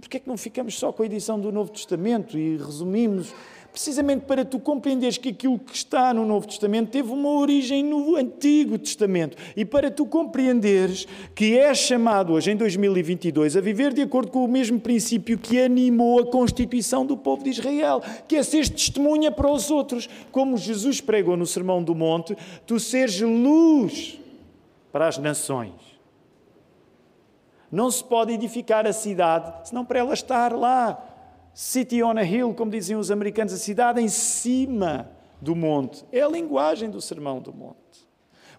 [0.00, 3.34] Porquê é que não ficamos só com a edição do Novo Testamento e resumimos
[3.74, 8.14] precisamente para tu compreenderes que aquilo que está no Novo Testamento teve uma origem no
[8.14, 14.02] Antigo Testamento e para tu compreenderes que és chamado hoje, em 2022, a viver de
[14.02, 18.44] acordo com o mesmo princípio que animou a constituição do povo de Israel, que é
[18.44, 20.08] ser testemunha para os outros.
[20.30, 24.20] Como Jesus pregou no Sermão do Monte, tu seres luz
[24.92, 25.72] para as nações.
[27.72, 31.13] Não se pode edificar a cidade senão para ela estar lá
[31.54, 35.08] City on a hill, como diziam os americanos, a cidade em cima
[35.40, 36.04] do monte.
[36.10, 37.78] É a linguagem do sermão do monte.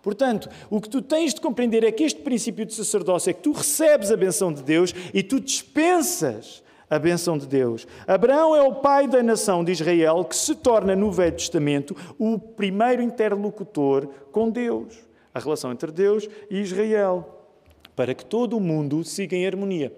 [0.01, 3.41] Portanto, o que tu tens de compreender é que este princípio de sacerdócio é que
[3.41, 7.87] tu recebes a benção de Deus e tu dispensas a benção de Deus.
[8.07, 12.37] Abraão é o pai da nação de Israel que se torna no Velho Testamento o
[12.37, 14.95] primeiro interlocutor com Deus.
[15.33, 17.49] A relação entre Deus e Israel.
[17.95, 19.91] Para que todo o mundo siga em harmonia.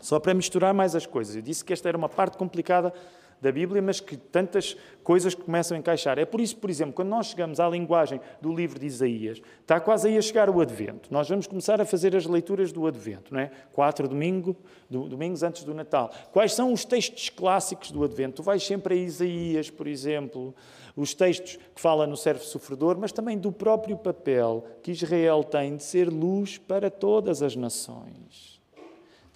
[0.00, 1.36] Só para misturar mais as coisas.
[1.36, 2.92] Eu disse que esta era uma parte complicada
[3.40, 6.18] da Bíblia, mas que tantas coisas começam a encaixar.
[6.18, 9.80] É por isso, por exemplo, quando nós chegamos à linguagem do livro de Isaías, está
[9.80, 11.12] quase aí a chegar o Advento.
[11.12, 13.50] Nós vamos começar a fazer as leituras do Advento, não é?
[13.72, 14.54] Quatro domingo,
[14.88, 16.12] do, domingos antes do Natal.
[16.32, 18.36] Quais são os textos clássicos do Advento?
[18.36, 20.54] Tu vais sempre a Isaías, por exemplo,
[20.94, 25.76] os textos que falam no servo sofredor, mas também do próprio papel que Israel tem
[25.76, 28.59] de ser luz para todas as nações.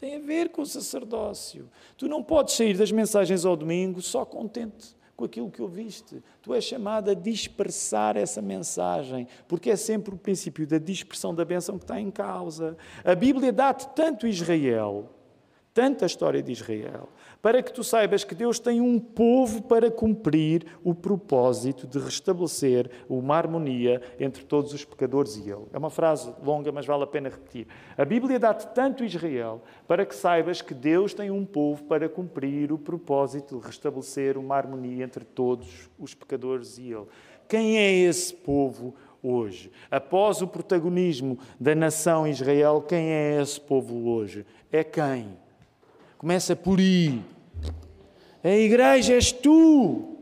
[0.04, 1.70] Tem a ver com o sacerdócio.
[1.96, 6.22] Tu não podes sair das mensagens ao domingo só contente com aquilo que ouviste.
[6.42, 11.42] Tu és chamado a dispersar essa mensagem, porque é sempre o princípio da dispersão da
[11.42, 12.76] bênção que está em causa.
[13.02, 15.08] A Bíblia dá-te tanto Israel,
[15.72, 17.08] tanta história de Israel,
[17.44, 22.90] para que tu saibas que Deus tem um povo para cumprir o propósito de restabelecer
[23.06, 25.66] uma harmonia entre todos os pecadores e Ele.
[25.70, 27.66] É uma frase longa, mas vale a pena repetir.
[27.98, 32.72] A Bíblia dá-te tanto Israel para que saibas que Deus tem um povo para cumprir
[32.72, 37.06] o propósito de restabelecer uma harmonia entre todos os pecadores e Ele.
[37.46, 39.70] Quem é esse povo hoje?
[39.90, 44.46] Após o protagonismo da nação Israel, quem é esse povo hoje?
[44.72, 45.36] É quem?
[46.16, 47.33] Começa por aí.
[48.44, 50.18] A igreja és tu.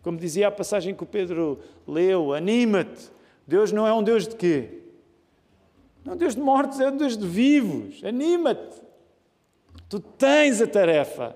[0.00, 3.10] Como dizia a passagem que o Pedro leu, anima-te.
[3.46, 4.68] Deus não é um Deus de quê?
[6.04, 8.02] Não é um Deus de mortos, é um Deus de vivos.
[8.04, 8.80] Anima-te.
[9.88, 11.34] Tu tens a tarefa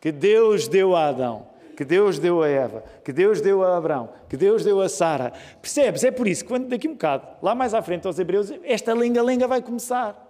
[0.00, 4.10] que Deus deu a Adão, que Deus deu a Eva, que Deus deu a Abraão,
[4.28, 5.32] que Deus deu a Sara.
[5.60, 6.04] Percebes?
[6.04, 8.94] É por isso que quando daqui um bocado, lá mais à frente aos Hebreus, esta
[8.94, 10.23] lenga-lenga vai começar.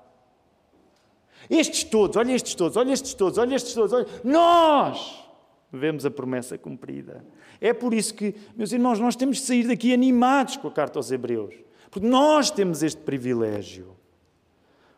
[1.51, 4.07] Estes todos, olha estes todos, olha estes todos, olha estes todos, olha.
[4.23, 5.25] Nós
[5.73, 7.25] vemos a promessa cumprida.
[7.61, 10.99] É por isso que, meus irmãos, nós temos de sair daqui animados com a carta
[10.99, 11.55] aos Hebreus.
[11.91, 13.97] Porque nós temos este privilégio.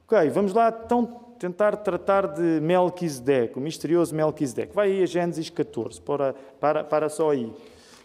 [0.06, 1.04] Ok, vamos lá então
[1.38, 4.74] tentar tratar de Melquisedeque, o misterioso Melquisedeque.
[4.74, 7.52] Vai aí a Gênesis 14, para, para, para só aí.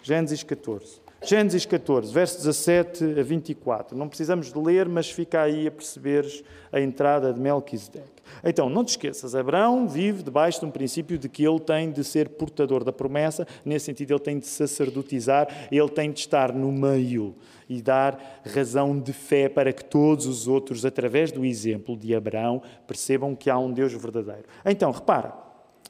[0.03, 1.00] Gênesis 14.
[1.23, 3.95] Gênesis 14, versos 17 a 24.
[3.95, 8.23] Não precisamos de ler, mas fica aí a perceberes a entrada de Melquisedeque.
[8.43, 12.03] Então, não te esqueças, Abraão vive debaixo de um princípio de que ele tem de
[12.03, 16.71] ser portador da promessa, nesse sentido, ele tem de sacerdotizar, ele tem de estar no
[16.71, 17.35] meio
[17.69, 22.63] e dar razão de fé para que todos os outros, através do exemplo de Abraão,
[22.87, 24.45] percebam que há um Deus verdadeiro.
[24.65, 25.40] Então, repara.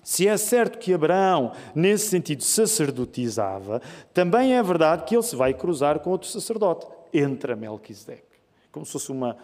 [0.03, 3.81] Se é certo que Abraão, nesse sentido, sacerdotizava,
[4.13, 6.87] também é verdade que ele se vai cruzar com outro sacerdote.
[7.13, 8.23] Entra Melquisedeque.
[8.71, 9.37] Como se fosse uma,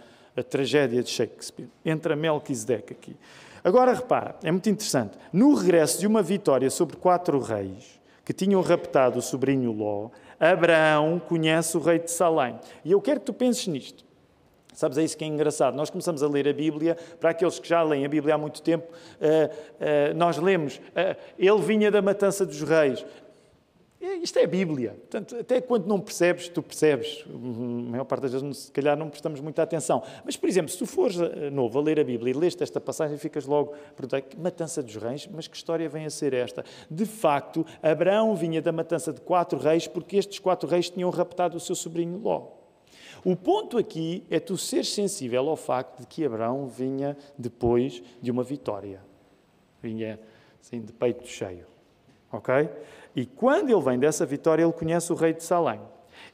[0.50, 1.70] tragédia de Shakespeare.
[1.86, 3.16] Entra Melquisedeque aqui.
[3.64, 5.18] Agora repara, é muito interessante.
[5.32, 11.20] No regresso de uma vitória sobre quatro reis que tinham raptado o sobrinho Ló, Abraão
[11.20, 12.60] conhece o rei de Salém.
[12.84, 14.07] E eu quero que tu penses nisto.
[14.78, 15.76] Sabes, é isso que é engraçado.
[15.76, 18.62] Nós começamos a ler a Bíblia, para aqueles que já leem a Bíblia há muito
[18.62, 23.04] tempo, uh, uh, nós lemos, uh, ele vinha da matança dos reis.
[24.22, 24.92] Isto é a Bíblia.
[24.92, 27.26] Portanto, até quando não percebes, tu percebes.
[27.28, 27.38] A
[27.90, 30.04] maior parte das vezes, se calhar, não prestamos muita atenção.
[30.24, 32.80] Mas, por exemplo, se tu fores eh, novo a ler a Bíblia e leste esta
[32.80, 35.28] passagem, ficas logo a perguntar: matança dos reis?
[35.34, 36.64] Mas que história vem a ser esta?
[36.90, 41.58] De facto, Abraão vinha da matança de quatro reis porque estes quatro reis tinham raptado
[41.58, 42.57] o seu sobrinho Ló.
[43.28, 48.32] O ponto aqui é tu seres sensível ao facto de que Abraão vinha depois de
[48.32, 49.02] uma vitória.
[49.84, 50.18] Vinha
[50.62, 51.66] assim, de peito cheio.
[52.32, 52.70] Ok?
[53.14, 55.82] E quando ele vem dessa vitória, ele conhece o rei de Salém.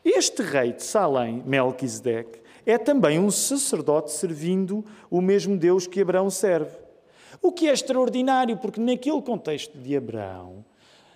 [0.06, 6.30] Este rei de Salém, Melquisedeque, é também um sacerdote servindo o mesmo Deus que Abraão
[6.30, 6.78] serve.
[7.42, 10.64] O que é extraordinário, porque naquele contexto de Abraão,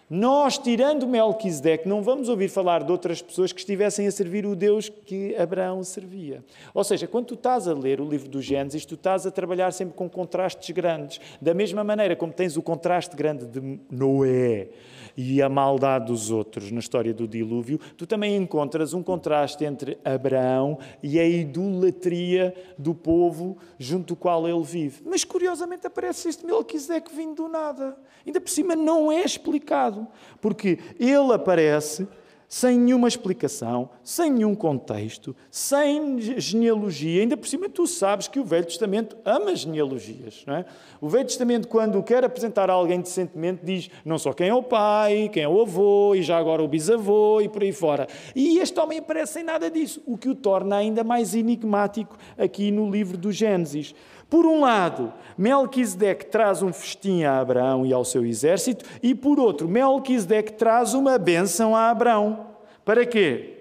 [0.10, 4.56] nós, tirando Melquisedeque, não vamos ouvir falar de outras pessoas que estivessem a servir o
[4.56, 6.42] Deus que Abraão servia.
[6.74, 9.72] Ou seja, quando tu estás a ler o livro do Gênesis, tu estás a trabalhar
[9.74, 11.20] sempre com contrastes grandes.
[11.42, 14.70] Da mesma maneira como tens o contraste grande de Noé
[15.18, 19.98] e a maldade dos outros na história do dilúvio, tu também encontras um contraste entre
[20.06, 25.02] Abraão e a idolatria do povo junto do qual ele vive.
[25.04, 27.98] Mas curiosamente aparece este Melquisedeque vindo do nada.
[28.26, 30.08] Ainda por cima não é explicado,
[30.40, 32.08] porque ele aparece
[32.48, 37.22] sem nenhuma explicação, sem nenhum contexto, sem genealogia.
[37.22, 40.44] Ainda por cima, tu sabes que o Velho Testamento ama genealogias.
[40.48, 40.66] Não é?
[41.02, 44.64] O Velho Testamento, quando quer apresentar a alguém decentemente, diz não só quem é o
[44.64, 48.08] pai, quem é o avô, e já agora o bisavô, e por aí fora.
[48.36, 52.72] E este homem aparece sem nada disso, o que o torna ainda mais enigmático aqui
[52.72, 53.94] no livro do Gênesis.
[54.30, 59.40] Por um lado, Melquisedeque traz um festim a Abraão e ao seu exército, e por
[59.40, 62.48] outro, Melquisedeque traz uma bênção a Abraão.
[62.84, 63.54] Para quê?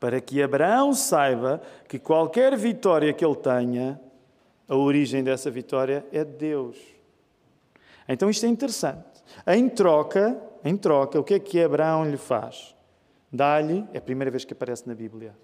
[0.00, 4.00] Para que Abraão saiba que qualquer vitória que ele tenha,
[4.68, 6.78] a origem dessa vitória é de Deus.
[8.08, 9.04] Então isto é interessante.
[9.46, 12.74] Em troca, em troca, o que é que Abraão lhe faz?
[13.30, 15.34] Dá-lhe, é a primeira vez que aparece na Bíblia,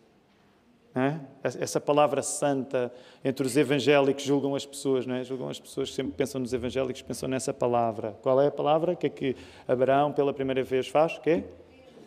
[0.94, 1.20] é?
[1.42, 2.92] Essa palavra santa
[3.24, 5.22] entre os evangélicos julgam as pessoas, não é?
[5.22, 8.16] Julgam as pessoas que sempre pensam nos evangélicos, pensam nessa palavra.
[8.22, 9.37] Qual é a palavra que é que
[9.68, 11.16] Abraão pela primeira vez faz?
[11.16, 11.44] O quê?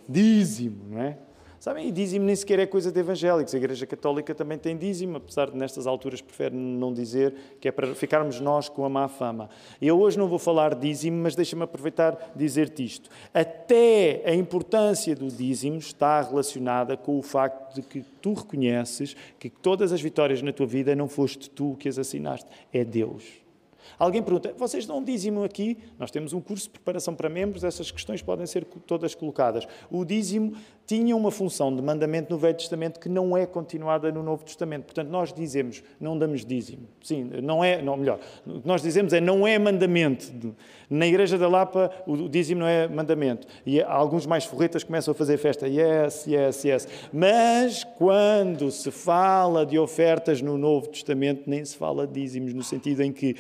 [0.07, 1.17] Dízimo, não é?
[1.63, 3.53] Sabem, e dízimo nem sequer é coisa de evangélicos.
[3.53, 7.71] A Igreja Católica também tem dízimo, apesar de nestas alturas prefere não dizer, que é
[7.71, 9.49] para ficarmos nós com a má fama.
[9.81, 13.09] Eu hoje não vou falar dízimo, mas deixa-me aproveitar dizer-te isto.
[13.33, 19.49] Até a importância do dízimo está relacionada com o facto de que tu reconheces que
[19.49, 23.41] todas as vitórias na tua vida não foste tu que as assinaste, é Deus.
[23.97, 25.77] Alguém pergunta: vocês um dízimo aqui?
[25.99, 29.67] Nós temos um curso de preparação para membros, essas questões podem ser todas colocadas.
[29.89, 30.55] O dízimo
[30.85, 34.83] tinha uma função de mandamento no Velho Testamento que não é continuada no Novo Testamento.
[34.83, 36.87] Portanto, nós dizemos, não damos dízimo.
[37.01, 40.55] Sim, não é, não, melhor, o que nós dizemos é não é mandamento.
[40.89, 43.47] Na Igreja da Lapa, o dízimo não é mandamento.
[43.65, 45.67] E alguns mais forretas começam a fazer festa.
[45.67, 46.87] Yes, yes, yes.
[47.11, 52.63] Mas quando se fala de ofertas no Novo Testamento, nem se fala de dízimos, no
[52.63, 53.35] sentido em que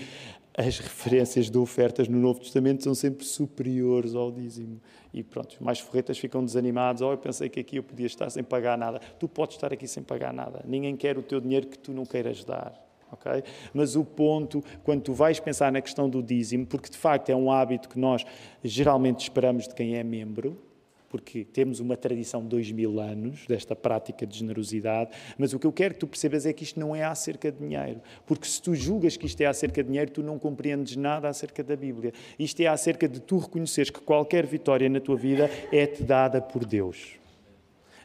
[0.55, 4.79] as referências de ofertas no Novo Testamento são sempre superiores ao dízimo.
[5.13, 7.01] E pronto, os mais forretas ficam desanimados.
[7.01, 8.99] Oh, eu pensei que aqui eu podia estar sem pagar nada.
[9.19, 10.63] Tu podes estar aqui sem pagar nada.
[10.65, 12.79] Ninguém quer o teu dinheiro que tu não queiras dar.
[13.13, 13.43] Okay?
[13.73, 17.35] Mas o ponto, quando tu vais pensar na questão do dízimo, porque de facto é
[17.35, 18.25] um hábito que nós
[18.63, 20.59] geralmente esperamos de quem é membro,
[21.13, 25.67] porque temos uma tradição de dois mil anos desta prática de generosidade, mas o que
[25.67, 28.01] eu quero que tu percebas é que isto não é acerca de dinheiro.
[28.25, 31.63] Porque se tu julgas que isto é acerca de dinheiro, tu não compreendes nada acerca
[31.63, 32.13] da Bíblia.
[32.39, 36.65] Isto é acerca de tu reconheceres que qualquer vitória na tua vida é-te dada por
[36.65, 37.11] Deus.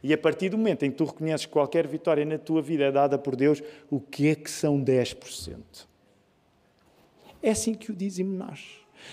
[0.02, 2.84] E a partir do momento em que tu reconheces que qualquer vitória na tua vida
[2.84, 5.56] é dada por Deus, o que é que são 10%?
[7.42, 8.68] É assim que o dízimo nasce.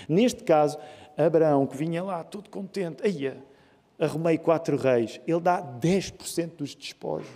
[0.10, 0.78] Neste caso,
[1.16, 3.55] Abraão, que vinha lá todo contente, aí
[4.00, 5.20] arrumei quatro reis.
[5.28, 7.28] Ele dá 10% dos despojos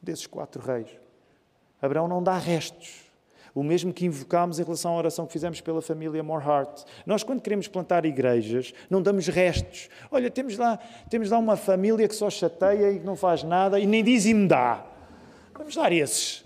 [0.00, 0.88] desses quatro reis.
[1.80, 3.04] Abraão não dá restos.
[3.54, 6.84] O mesmo que invocámos em relação à oração que fizemos pela família Morehart.
[7.06, 9.88] Nós, quando queremos plantar igrejas, não damos restos.
[10.10, 10.76] Olha, temos lá,
[11.08, 14.26] temos lá uma família que só chateia e que não faz nada e nem diz
[14.26, 14.84] e me dá.
[15.56, 16.44] Vamos dar esses.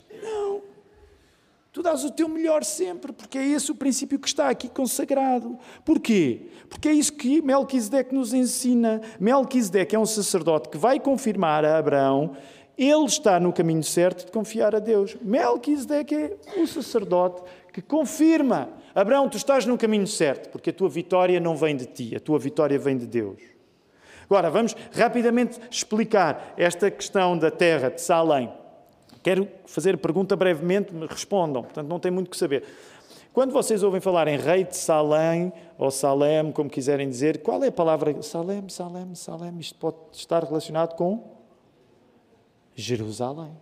[1.78, 5.56] Tu dás o teu melhor sempre, porque é esse o princípio que está aqui consagrado.
[5.84, 6.48] Porquê?
[6.68, 9.00] Porque é isso que Melquisedeque nos ensina.
[9.20, 12.36] Melquisedeque é um sacerdote que vai confirmar a Abraão
[12.76, 15.16] ele está no caminho certo de confiar a Deus.
[15.22, 18.70] Melquisedeque é o sacerdote que confirma.
[18.92, 22.18] Abraão, tu estás no caminho certo, porque a tua vitória não vem de ti, a
[22.18, 23.38] tua vitória vem de Deus.
[24.24, 28.52] Agora, vamos rapidamente explicar esta questão da terra de Salém.
[29.22, 32.64] Quero fazer a pergunta brevemente, me respondam, portanto não tem muito que saber.
[33.32, 37.68] Quando vocês ouvem falar em rei de Salém, ou Salem, como quiserem dizer, qual é
[37.68, 38.20] a palavra?
[38.22, 41.22] Salem, Salem, Salem, isto pode estar relacionado com
[42.74, 43.52] Jerusalém.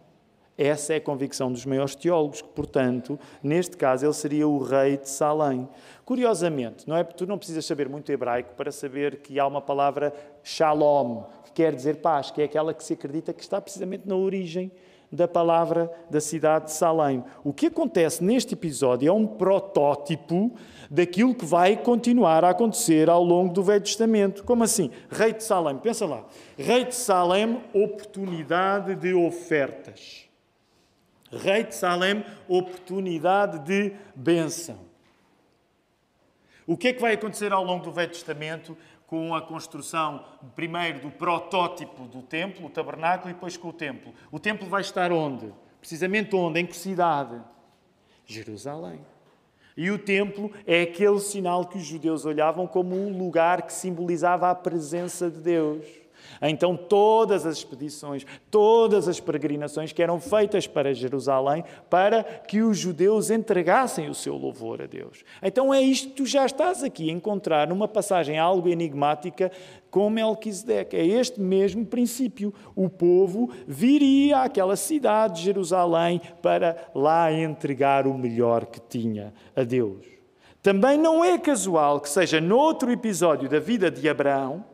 [0.59, 4.97] Essa é a convicção dos maiores teólogos, que, portanto, neste caso, ele seria o rei
[4.97, 5.69] de Salém.
[6.07, 7.05] Curiosamente, não é?
[7.05, 11.75] Tu não precisas saber muito hebraico para saber que há uma palavra shalom, que quer
[11.75, 14.73] dizer paz, que é aquela que se acredita que está precisamente na origem
[15.11, 17.25] da palavra da cidade de Salém.
[17.45, 20.53] O que acontece neste episódio é um protótipo
[20.91, 24.45] daquilo que vai continuar a acontecer ao longo do Velho Testamento.
[24.45, 24.91] Como assim?
[25.11, 26.25] Rei de Salém, pensa lá.
[26.57, 30.27] Rei de Salém, oportunidade de ofertas.
[31.31, 34.87] Rei de Salém, oportunidade de bênção.
[36.67, 38.77] O que é que vai acontecer ao longo do Velho Testamento?
[39.07, 44.13] Com a construção, primeiro, do protótipo do templo, o tabernáculo, e depois com o templo.
[44.33, 45.53] O templo vai estar onde?
[45.81, 46.61] Precisamente onde?
[46.61, 47.41] Em que cidade?
[48.27, 49.01] Jerusalém.
[49.77, 54.51] E o templo é aquele sinal que os judeus olhavam como um lugar que simbolizava
[54.51, 55.85] a presença de Deus.
[56.43, 62.79] Então, todas as expedições, todas as peregrinações que eram feitas para Jerusalém, para que os
[62.79, 65.25] judeus entregassem o seu louvor a Deus.
[65.43, 69.51] Então, é isto que tu já estás aqui a encontrar numa passagem algo enigmática
[69.91, 70.97] com Melquisedeque.
[70.97, 72.53] É este mesmo princípio.
[72.75, 79.63] O povo viria àquela cidade de Jerusalém para lá entregar o melhor que tinha a
[79.63, 80.05] Deus.
[80.63, 84.65] Também não é casual que seja noutro episódio da vida de Abraão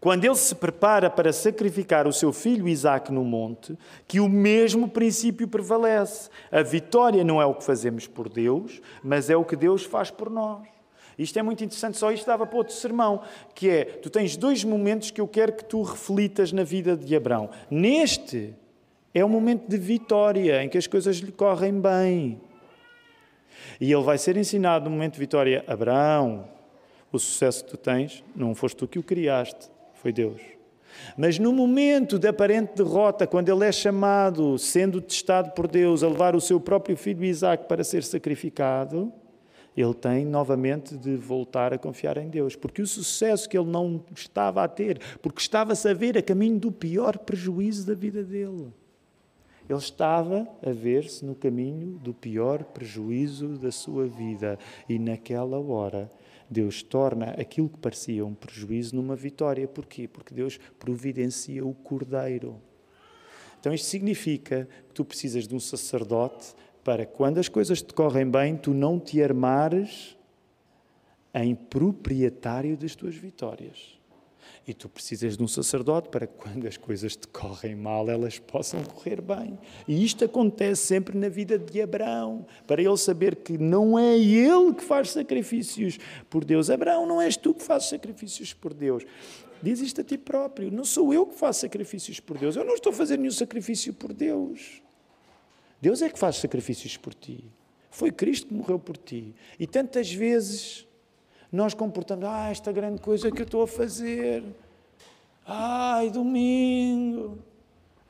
[0.00, 3.76] quando ele se prepara para sacrificar o seu filho Isaac no monte,
[4.06, 6.30] que o mesmo princípio prevalece.
[6.52, 10.10] A vitória não é o que fazemos por Deus, mas é o que Deus faz
[10.10, 10.66] por nós.
[11.18, 13.22] Isto é muito interessante, só isto dava para outro sermão,
[13.52, 17.16] que é, tu tens dois momentos que eu quero que tu reflitas na vida de
[17.16, 17.50] Abraão.
[17.68, 18.54] Neste
[19.12, 22.40] é um momento de vitória, em que as coisas lhe correm bem.
[23.80, 26.48] E ele vai ser ensinado no momento de vitória, Abraão,
[27.10, 30.40] o sucesso que tu tens, não foste tu que o criaste, foi Deus.
[31.16, 36.08] Mas no momento de aparente derrota, quando ele é chamado, sendo testado por Deus, a
[36.08, 39.12] levar o seu próprio filho Isaac para ser sacrificado,
[39.76, 44.02] ele tem novamente de voltar a confiar em Deus, porque o sucesso que ele não
[44.14, 48.72] estava a ter, porque estava-se a ver a caminho do pior prejuízo da vida dele.
[49.68, 56.10] Ele estava a ver-se no caminho do pior prejuízo da sua vida e naquela hora
[56.50, 59.66] Deus torna aquilo que parecia um prejuízo numa vitória.
[59.68, 60.08] Porquê?
[60.08, 62.60] Porque Deus providencia o cordeiro.
[63.60, 68.30] Então isto significa que tu precisas de um sacerdote para quando as coisas te correm
[68.30, 70.16] bem, tu não te armares
[71.34, 73.97] em proprietário das tuas vitórias.
[74.68, 78.38] E tu precisas de um sacerdote para que quando as coisas te correm mal, elas
[78.38, 79.58] possam correr bem.
[79.88, 84.74] E isto acontece sempre na vida de Abraão, para ele saber que não é ele
[84.74, 85.98] que faz sacrifícios
[86.28, 86.68] por Deus.
[86.68, 89.04] Abraão, não és tu que fazes sacrifícios por Deus.
[89.62, 90.70] Diz isto a ti próprio.
[90.70, 92.54] Não sou eu que faço sacrifícios por Deus.
[92.54, 94.82] Eu não estou a fazer nenhum sacrifício por Deus.
[95.80, 97.42] Deus é que faz sacrifícios por ti.
[97.90, 99.34] Foi Cristo que morreu por ti.
[99.58, 100.86] E tantas vezes
[101.50, 104.44] nós comportamos, ah, esta grande coisa que eu estou a fazer.
[105.46, 107.38] Ai, domingo.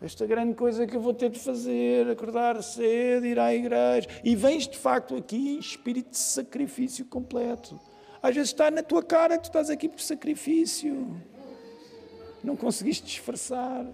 [0.01, 4.09] Esta grande coisa que eu vou ter de fazer, acordar cedo, ir à igreja.
[4.25, 7.79] E vens de facto aqui em espírito de sacrifício completo.
[8.23, 11.17] Às vezes está na tua cara que tu estás aqui por sacrifício.
[12.43, 13.87] Não conseguiste disfarçar.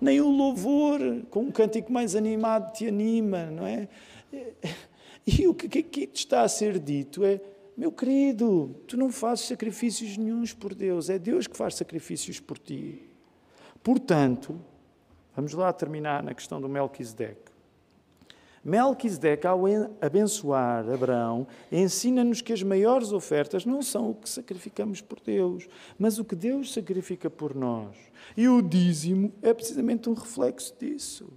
[0.00, 1.00] Nem o louvor,
[1.30, 3.88] com um cântico mais animado, te anima, não é?
[5.26, 7.40] E o que aqui te está a ser dito é
[7.76, 12.58] meu querido, tu não fazes sacrifícios nenhums por Deus, é Deus que faz sacrifícios por
[12.58, 13.02] ti.
[13.82, 14.58] Portanto,
[15.34, 17.52] vamos lá terminar na questão do Melquisedeque.
[18.64, 19.62] Melquisedeque, ao
[20.00, 26.18] abençoar Abraão, ensina-nos que as maiores ofertas não são o que sacrificamos por Deus, mas
[26.18, 27.94] o que Deus sacrifica por nós.
[28.36, 31.28] E o dízimo é precisamente um reflexo disso.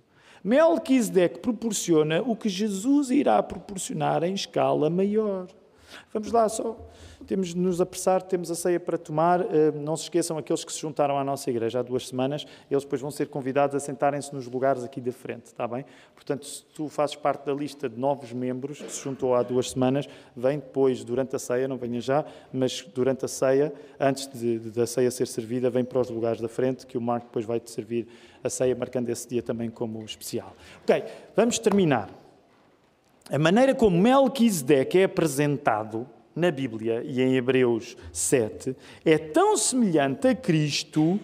[0.44, 5.48] Melquisedeque proporciona o que Jesus irá proporcionar em escala maior.
[6.14, 6.78] Vamos lá só.
[7.28, 9.42] Temos de nos apressar, temos a ceia para tomar.
[9.42, 12.84] Eh, não se esqueçam aqueles que se juntaram à nossa igreja há duas semanas, eles
[12.84, 15.86] depois vão ser convidados a sentarem-se nos lugares aqui da frente, está bem?
[16.16, 19.72] Portanto, se tu fazes parte da lista de novos membros que se juntou há duas
[19.72, 24.60] semanas, vem depois, durante a ceia, não venha já, mas durante a ceia, antes de,
[24.60, 27.46] de, da ceia ser servida, vem para os lugares da frente, que o Marco depois
[27.46, 28.08] vai te servir
[28.44, 30.56] a ceia, marcando esse dia também como especial.
[30.84, 31.04] Ok,
[31.36, 32.29] vamos terminar.
[33.32, 38.76] A maneira como Melquisedeque é apresentado na Bíblia e em Hebreus 7
[39.06, 41.20] é tão semelhante a Cristo,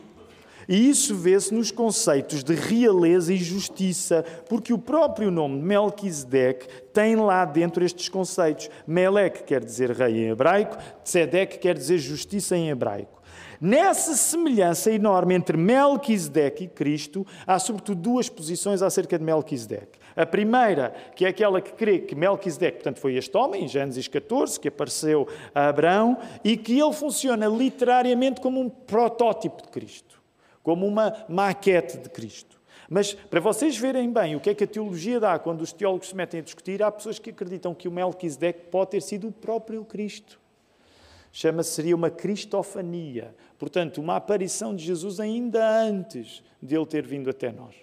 [0.70, 6.68] e isso vê-se nos conceitos de realeza e justiça, porque o próprio nome de Melquisedeque
[6.94, 8.70] tem lá dentro estes conceitos.
[8.86, 13.20] Melek quer dizer rei em hebraico, Tzedek quer dizer justiça em hebraico.
[13.66, 19.98] Nessa semelhança enorme entre Melquisedeque e Cristo, há sobretudo duas posições acerca de Melquisedeque.
[20.16, 24.08] A primeira, que é aquela que crê que Melquisedeque, portanto, foi este homem, em Gênesis
[24.08, 30.22] 14, que apareceu a Abraão, e que ele funciona literariamente como um protótipo de Cristo,
[30.62, 32.62] como uma maquete de Cristo.
[32.88, 36.10] Mas para vocês verem bem o que é que a teologia dá quando os teólogos
[36.10, 39.32] se metem a discutir, há pessoas que acreditam que o Melquisedeque pode ter sido o
[39.32, 40.40] próprio Cristo.
[41.38, 43.36] Chama-se, seria uma cristofania.
[43.58, 47.76] Portanto, uma aparição de Jesus ainda antes de ele ter vindo até nós.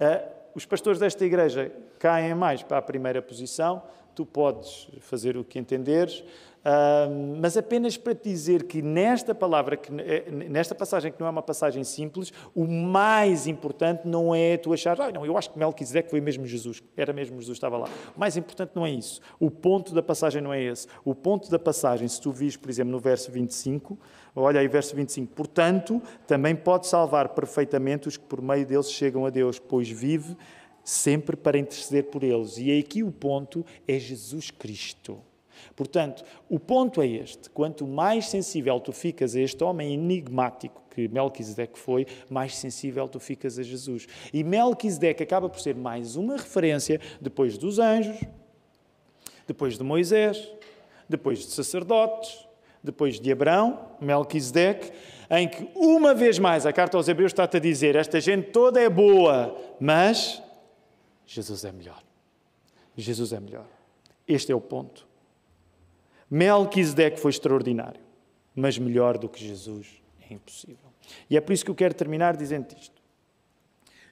[0.00, 3.82] Uh, os pastores desta igreja caem mais para a primeira posição,
[4.14, 6.22] tu podes fazer o que entenderes,
[7.40, 11.30] Mas apenas para te dizer que nesta palavra, que, eh, nesta passagem que não é
[11.30, 15.58] uma passagem simples, o mais importante não é tu achar, ah, não, eu acho que
[15.58, 17.88] Melquisedeque foi mesmo Jesus, era mesmo Jesus, estava lá.
[18.16, 19.20] O mais importante não é isso.
[19.38, 20.86] O ponto da passagem não é esse.
[21.04, 23.98] O ponto da passagem, se tu vis, por exemplo, no verso 25,
[24.34, 29.26] olha aí, verso 25, portanto, também pode salvar perfeitamente os que por meio deles chegam
[29.26, 30.34] a Deus, pois vive
[30.82, 32.56] sempre para interceder por eles.
[32.56, 35.20] E aqui o ponto é Jesus Cristo.
[35.74, 41.08] Portanto, o ponto é este: quanto mais sensível tu ficas a este homem enigmático que
[41.08, 44.06] Melquisedeque foi, mais sensível tu ficas a Jesus.
[44.32, 48.16] E Melquisedeque acaba por ser mais uma referência depois dos anjos,
[49.46, 50.50] depois de Moisés,
[51.08, 52.46] depois de sacerdotes,
[52.82, 54.92] depois de Abraão, Melquisedeque,
[55.30, 58.80] em que uma vez mais a carta aos Hebreus está-te a dizer: esta gente toda
[58.80, 60.42] é boa, mas
[61.26, 62.02] Jesus é melhor.
[62.96, 63.66] Jesus é melhor.
[64.28, 65.06] Este é o ponto.
[66.30, 68.00] Melquisedeque foi extraordinário,
[68.54, 70.92] mas melhor do que Jesus é impossível.
[71.28, 73.02] E é por isso que eu quero terminar dizendo isto.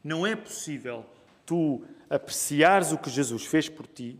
[0.04, 1.04] Não é possível
[1.46, 4.18] tu apreciares o que Jesus fez por ti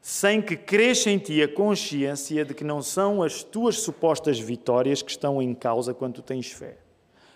[0.00, 5.02] sem que cresça em ti a consciência de que não são as tuas supostas vitórias
[5.02, 6.78] que estão em causa quando tu tens fé,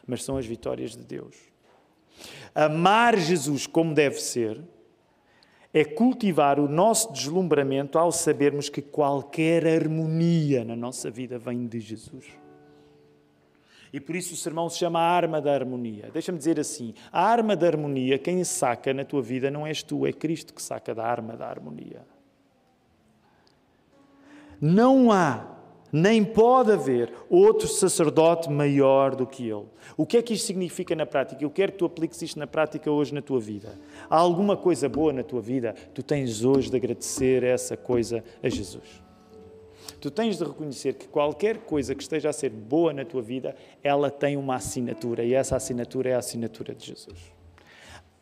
[0.06, 1.36] mas são as vitórias de Deus.
[2.54, 4.58] Amar Jesus como deve ser
[5.72, 11.80] é cultivar o nosso deslumbramento ao sabermos que qualquer harmonia na nossa vida vem de
[11.80, 12.26] Jesus.
[13.92, 16.10] E por isso o sermão se chama a arma da harmonia.
[16.12, 20.06] Deixa-me dizer assim: a arma da harmonia, quem saca na tua vida não és tu,
[20.06, 22.06] é Cristo que saca da arma da harmonia.
[24.60, 25.61] Não há
[25.92, 29.66] nem pode haver outro sacerdote maior do que ele.
[29.94, 31.44] O que é que isto significa na prática?
[31.44, 33.78] Eu quero que tu apliques isto na prática hoje na tua vida.
[34.08, 35.74] Há alguma coisa boa na tua vida?
[35.92, 39.02] Tu tens hoje de agradecer essa coisa a Jesus.
[40.00, 43.54] Tu tens de reconhecer que qualquer coisa que esteja a ser boa na tua vida,
[43.82, 47.18] ela tem uma assinatura e essa assinatura é a assinatura de Jesus.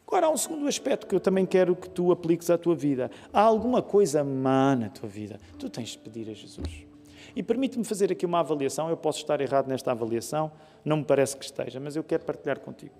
[0.06, 3.08] Agora, há um segundo aspecto que eu também quero que tu apliques à tua vida.
[3.32, 5.38] Há alguma coisa má na tua vida?
[5.56, 6.89] Tu tens de pedir a Jesus.
[7.34, 8.88] E permite-me fazer aqui uma avaliação.
[8.88, 10.50] Eu posso estar errado nesta avaliação,
[10.84, 12.94] não me parece que esteja, mas eu quero partilhar contigo.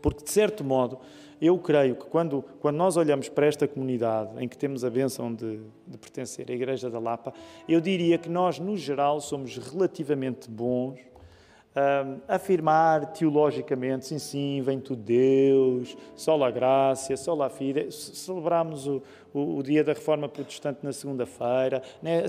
[0.00, 0.98] Porque, de certo modo,
[1.40, 5.32] eu creio que quando, quando nós olhamos para esta comunidade em que temos a bênção
[5.32, 7.32] de, de pertencer à Igreja da Lapa,
[7.68, 10.98] eu diria que nós, no geral, somos relativamente bons
[11.78, 17.92] um, afirmar teologicamente, sim, sim, vem tudo Deus, só a graça, só a fide.
[17.92, 19.02] Celebramos o,
[19.32, 22.24] o, o, dia da Reforma Protestante na segunda-feira, né?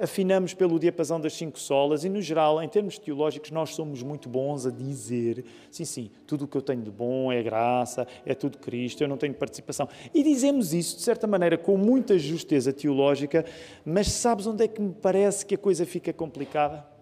[0.00, 4.28] afinamos pelo diapasão das cinco solas e, no geral, em termos teológicos, nós somos muito
[4.28, 8.34] bons a dizer, sim, sim, tudo o que eu tenho de bom é graça, é
[8.34, 9.88] tudo Cristo, eu não tenho participação.
[10.14, 13.44] E dizemos isso, de certa maneira, com muita justeza teológica,
[13.84, 16.97] mas sabes onde é que me parece que a coisa fica complicada?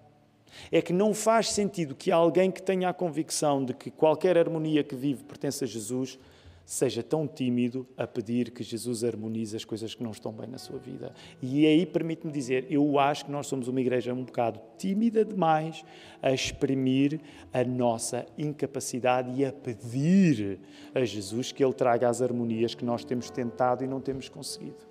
[0.70, 4.82] É que não faz sentido que alguém que tenha a convicção de que qualquer harmonia
[4.82, 6.18] que vive pertence a Jesus
[6.66, 10.58] seja tão tímido a pedir que Jesus harmonize as coisas que não estão bem na
[10.58, 11.14] sua vida.
[11.40, 15.84] E aí permite-me dizer, eu acho que nós somos uma igreja um bocado tímida demais
[16.20, 17.20] a exprimir
[17.52, 20.58] a nossa incapacidade e a pedir
[20.92, 24.85] a Jesus que Ele traga as harmonias que nós temos tentado e não temos conseguido.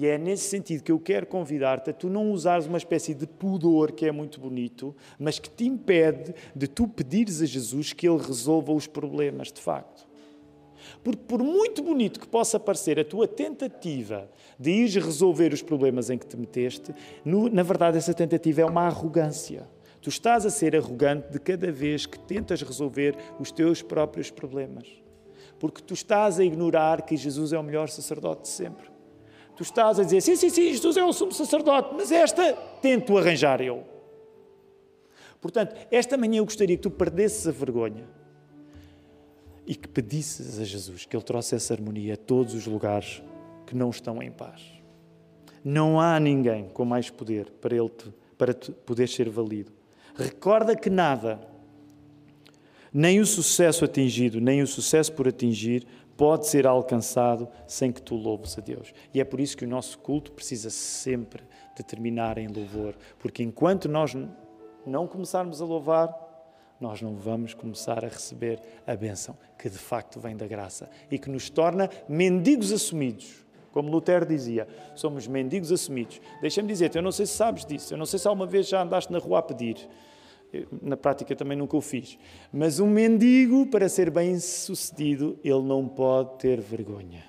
[0.00, 3.26] E é nesse sentido que eu quero convidar-te a tu não usares uma espécie de
[3.26, 8.08] pudor que é muito bonito, mas que te impede de tu pedires a Jesus que
[8.08, 10.06] Ele resolva os problemas de facto.
[11.02, 16.10] Porque, por muito bonito que possa parecer a tua tentativa de ir resolver os problemas
[16.10, 16.94] em que te meteste,
[17.24, 19.68] no, na verdade, essa tentativa é uma arrogância.
[20.00, 24.86] Tu estás a ser arrogante de cada vez que tentas resolver os teus próprios problemas.
[25.58, 28.97] Porque tu estás a ignorar que Jesus é o melhor sacerdote de sempre.
[29.58, 33.18] Tu estás a dizer, sim, sim, sim, Jesus é o sumo sacerdote, mas esta tento
[33.18, 33.82] arranjar eu.
[35.40, 38.04] Portanto, esta manhã eu gostaria que tu perdesses a vergonha
[39.66, 43.20] e que pedisses a Jesus que Ele trouxesse harmonia a todos os lugares
[43.66, 44.62] que não estão em paz.
[45.64, 49.72] Não há ninguém com mais poder para, ele te, para te poder ser valido.
[50.14, 51.40] Recorda que nada,
[52.94, 55.84] nem o sucesso atingido, nem o sucesso por atingir,
[56.18, 58.92] pode ser alcançado sem que tu louves a Deus.
[59.14, 61.44] E é por isso que o nosso culto precisa sempre
[61.76, 64.16] de terminar em louvor, porque enquanto nós
[64.84, 66.12] não começarmos a louvar,
[66.80, 71.18] nós não vamos começar a receber a bênção que de facto vem da graça e
[71.20, 73.46] que nos torna mendigos assumidos.
[73.70, 74.66] Como Lutero dizia,
[74.96, 76.20] somos mendigos assumidos.
[76.40, 78.82] Deixa-me dizer-te, eu não sei se sabes disso, eu não sei se alguma vez já
[78.82, 79.88] andaste na rua a pedir
[80.82, 82.18] na prática também nunca o fiz.
[82.52, 87.24] Mas um mendigo, para ser bem sucedido, ele não pode ter vergonha.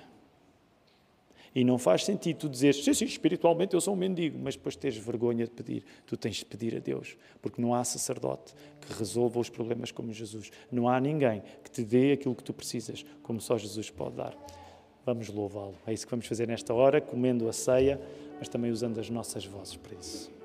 [1.54, 4.76] E não faz sentido tu dizeres, sim, sim, espiritualmente eu sou um mendigo, mas depois
[4.76, 5.84] tens vergonha de pedir.
[6.06, 10.12] Tu tens de pedir a Deus, porque não há sacerdote que resolva os problemas como
[10.12, 10.50] Jesus.
[10.70, 14.36] Não há ninguém que te dê aquilo que tu precisas, como só Jesus pode dar.
[15.04, 15.74] Vamos louvá-lo.
[15.86, 18.00] É isso que vamos fazer nesta hora, comendo a ceia,
[18.38, 20.39] mas também usando as nossas vozes para isso.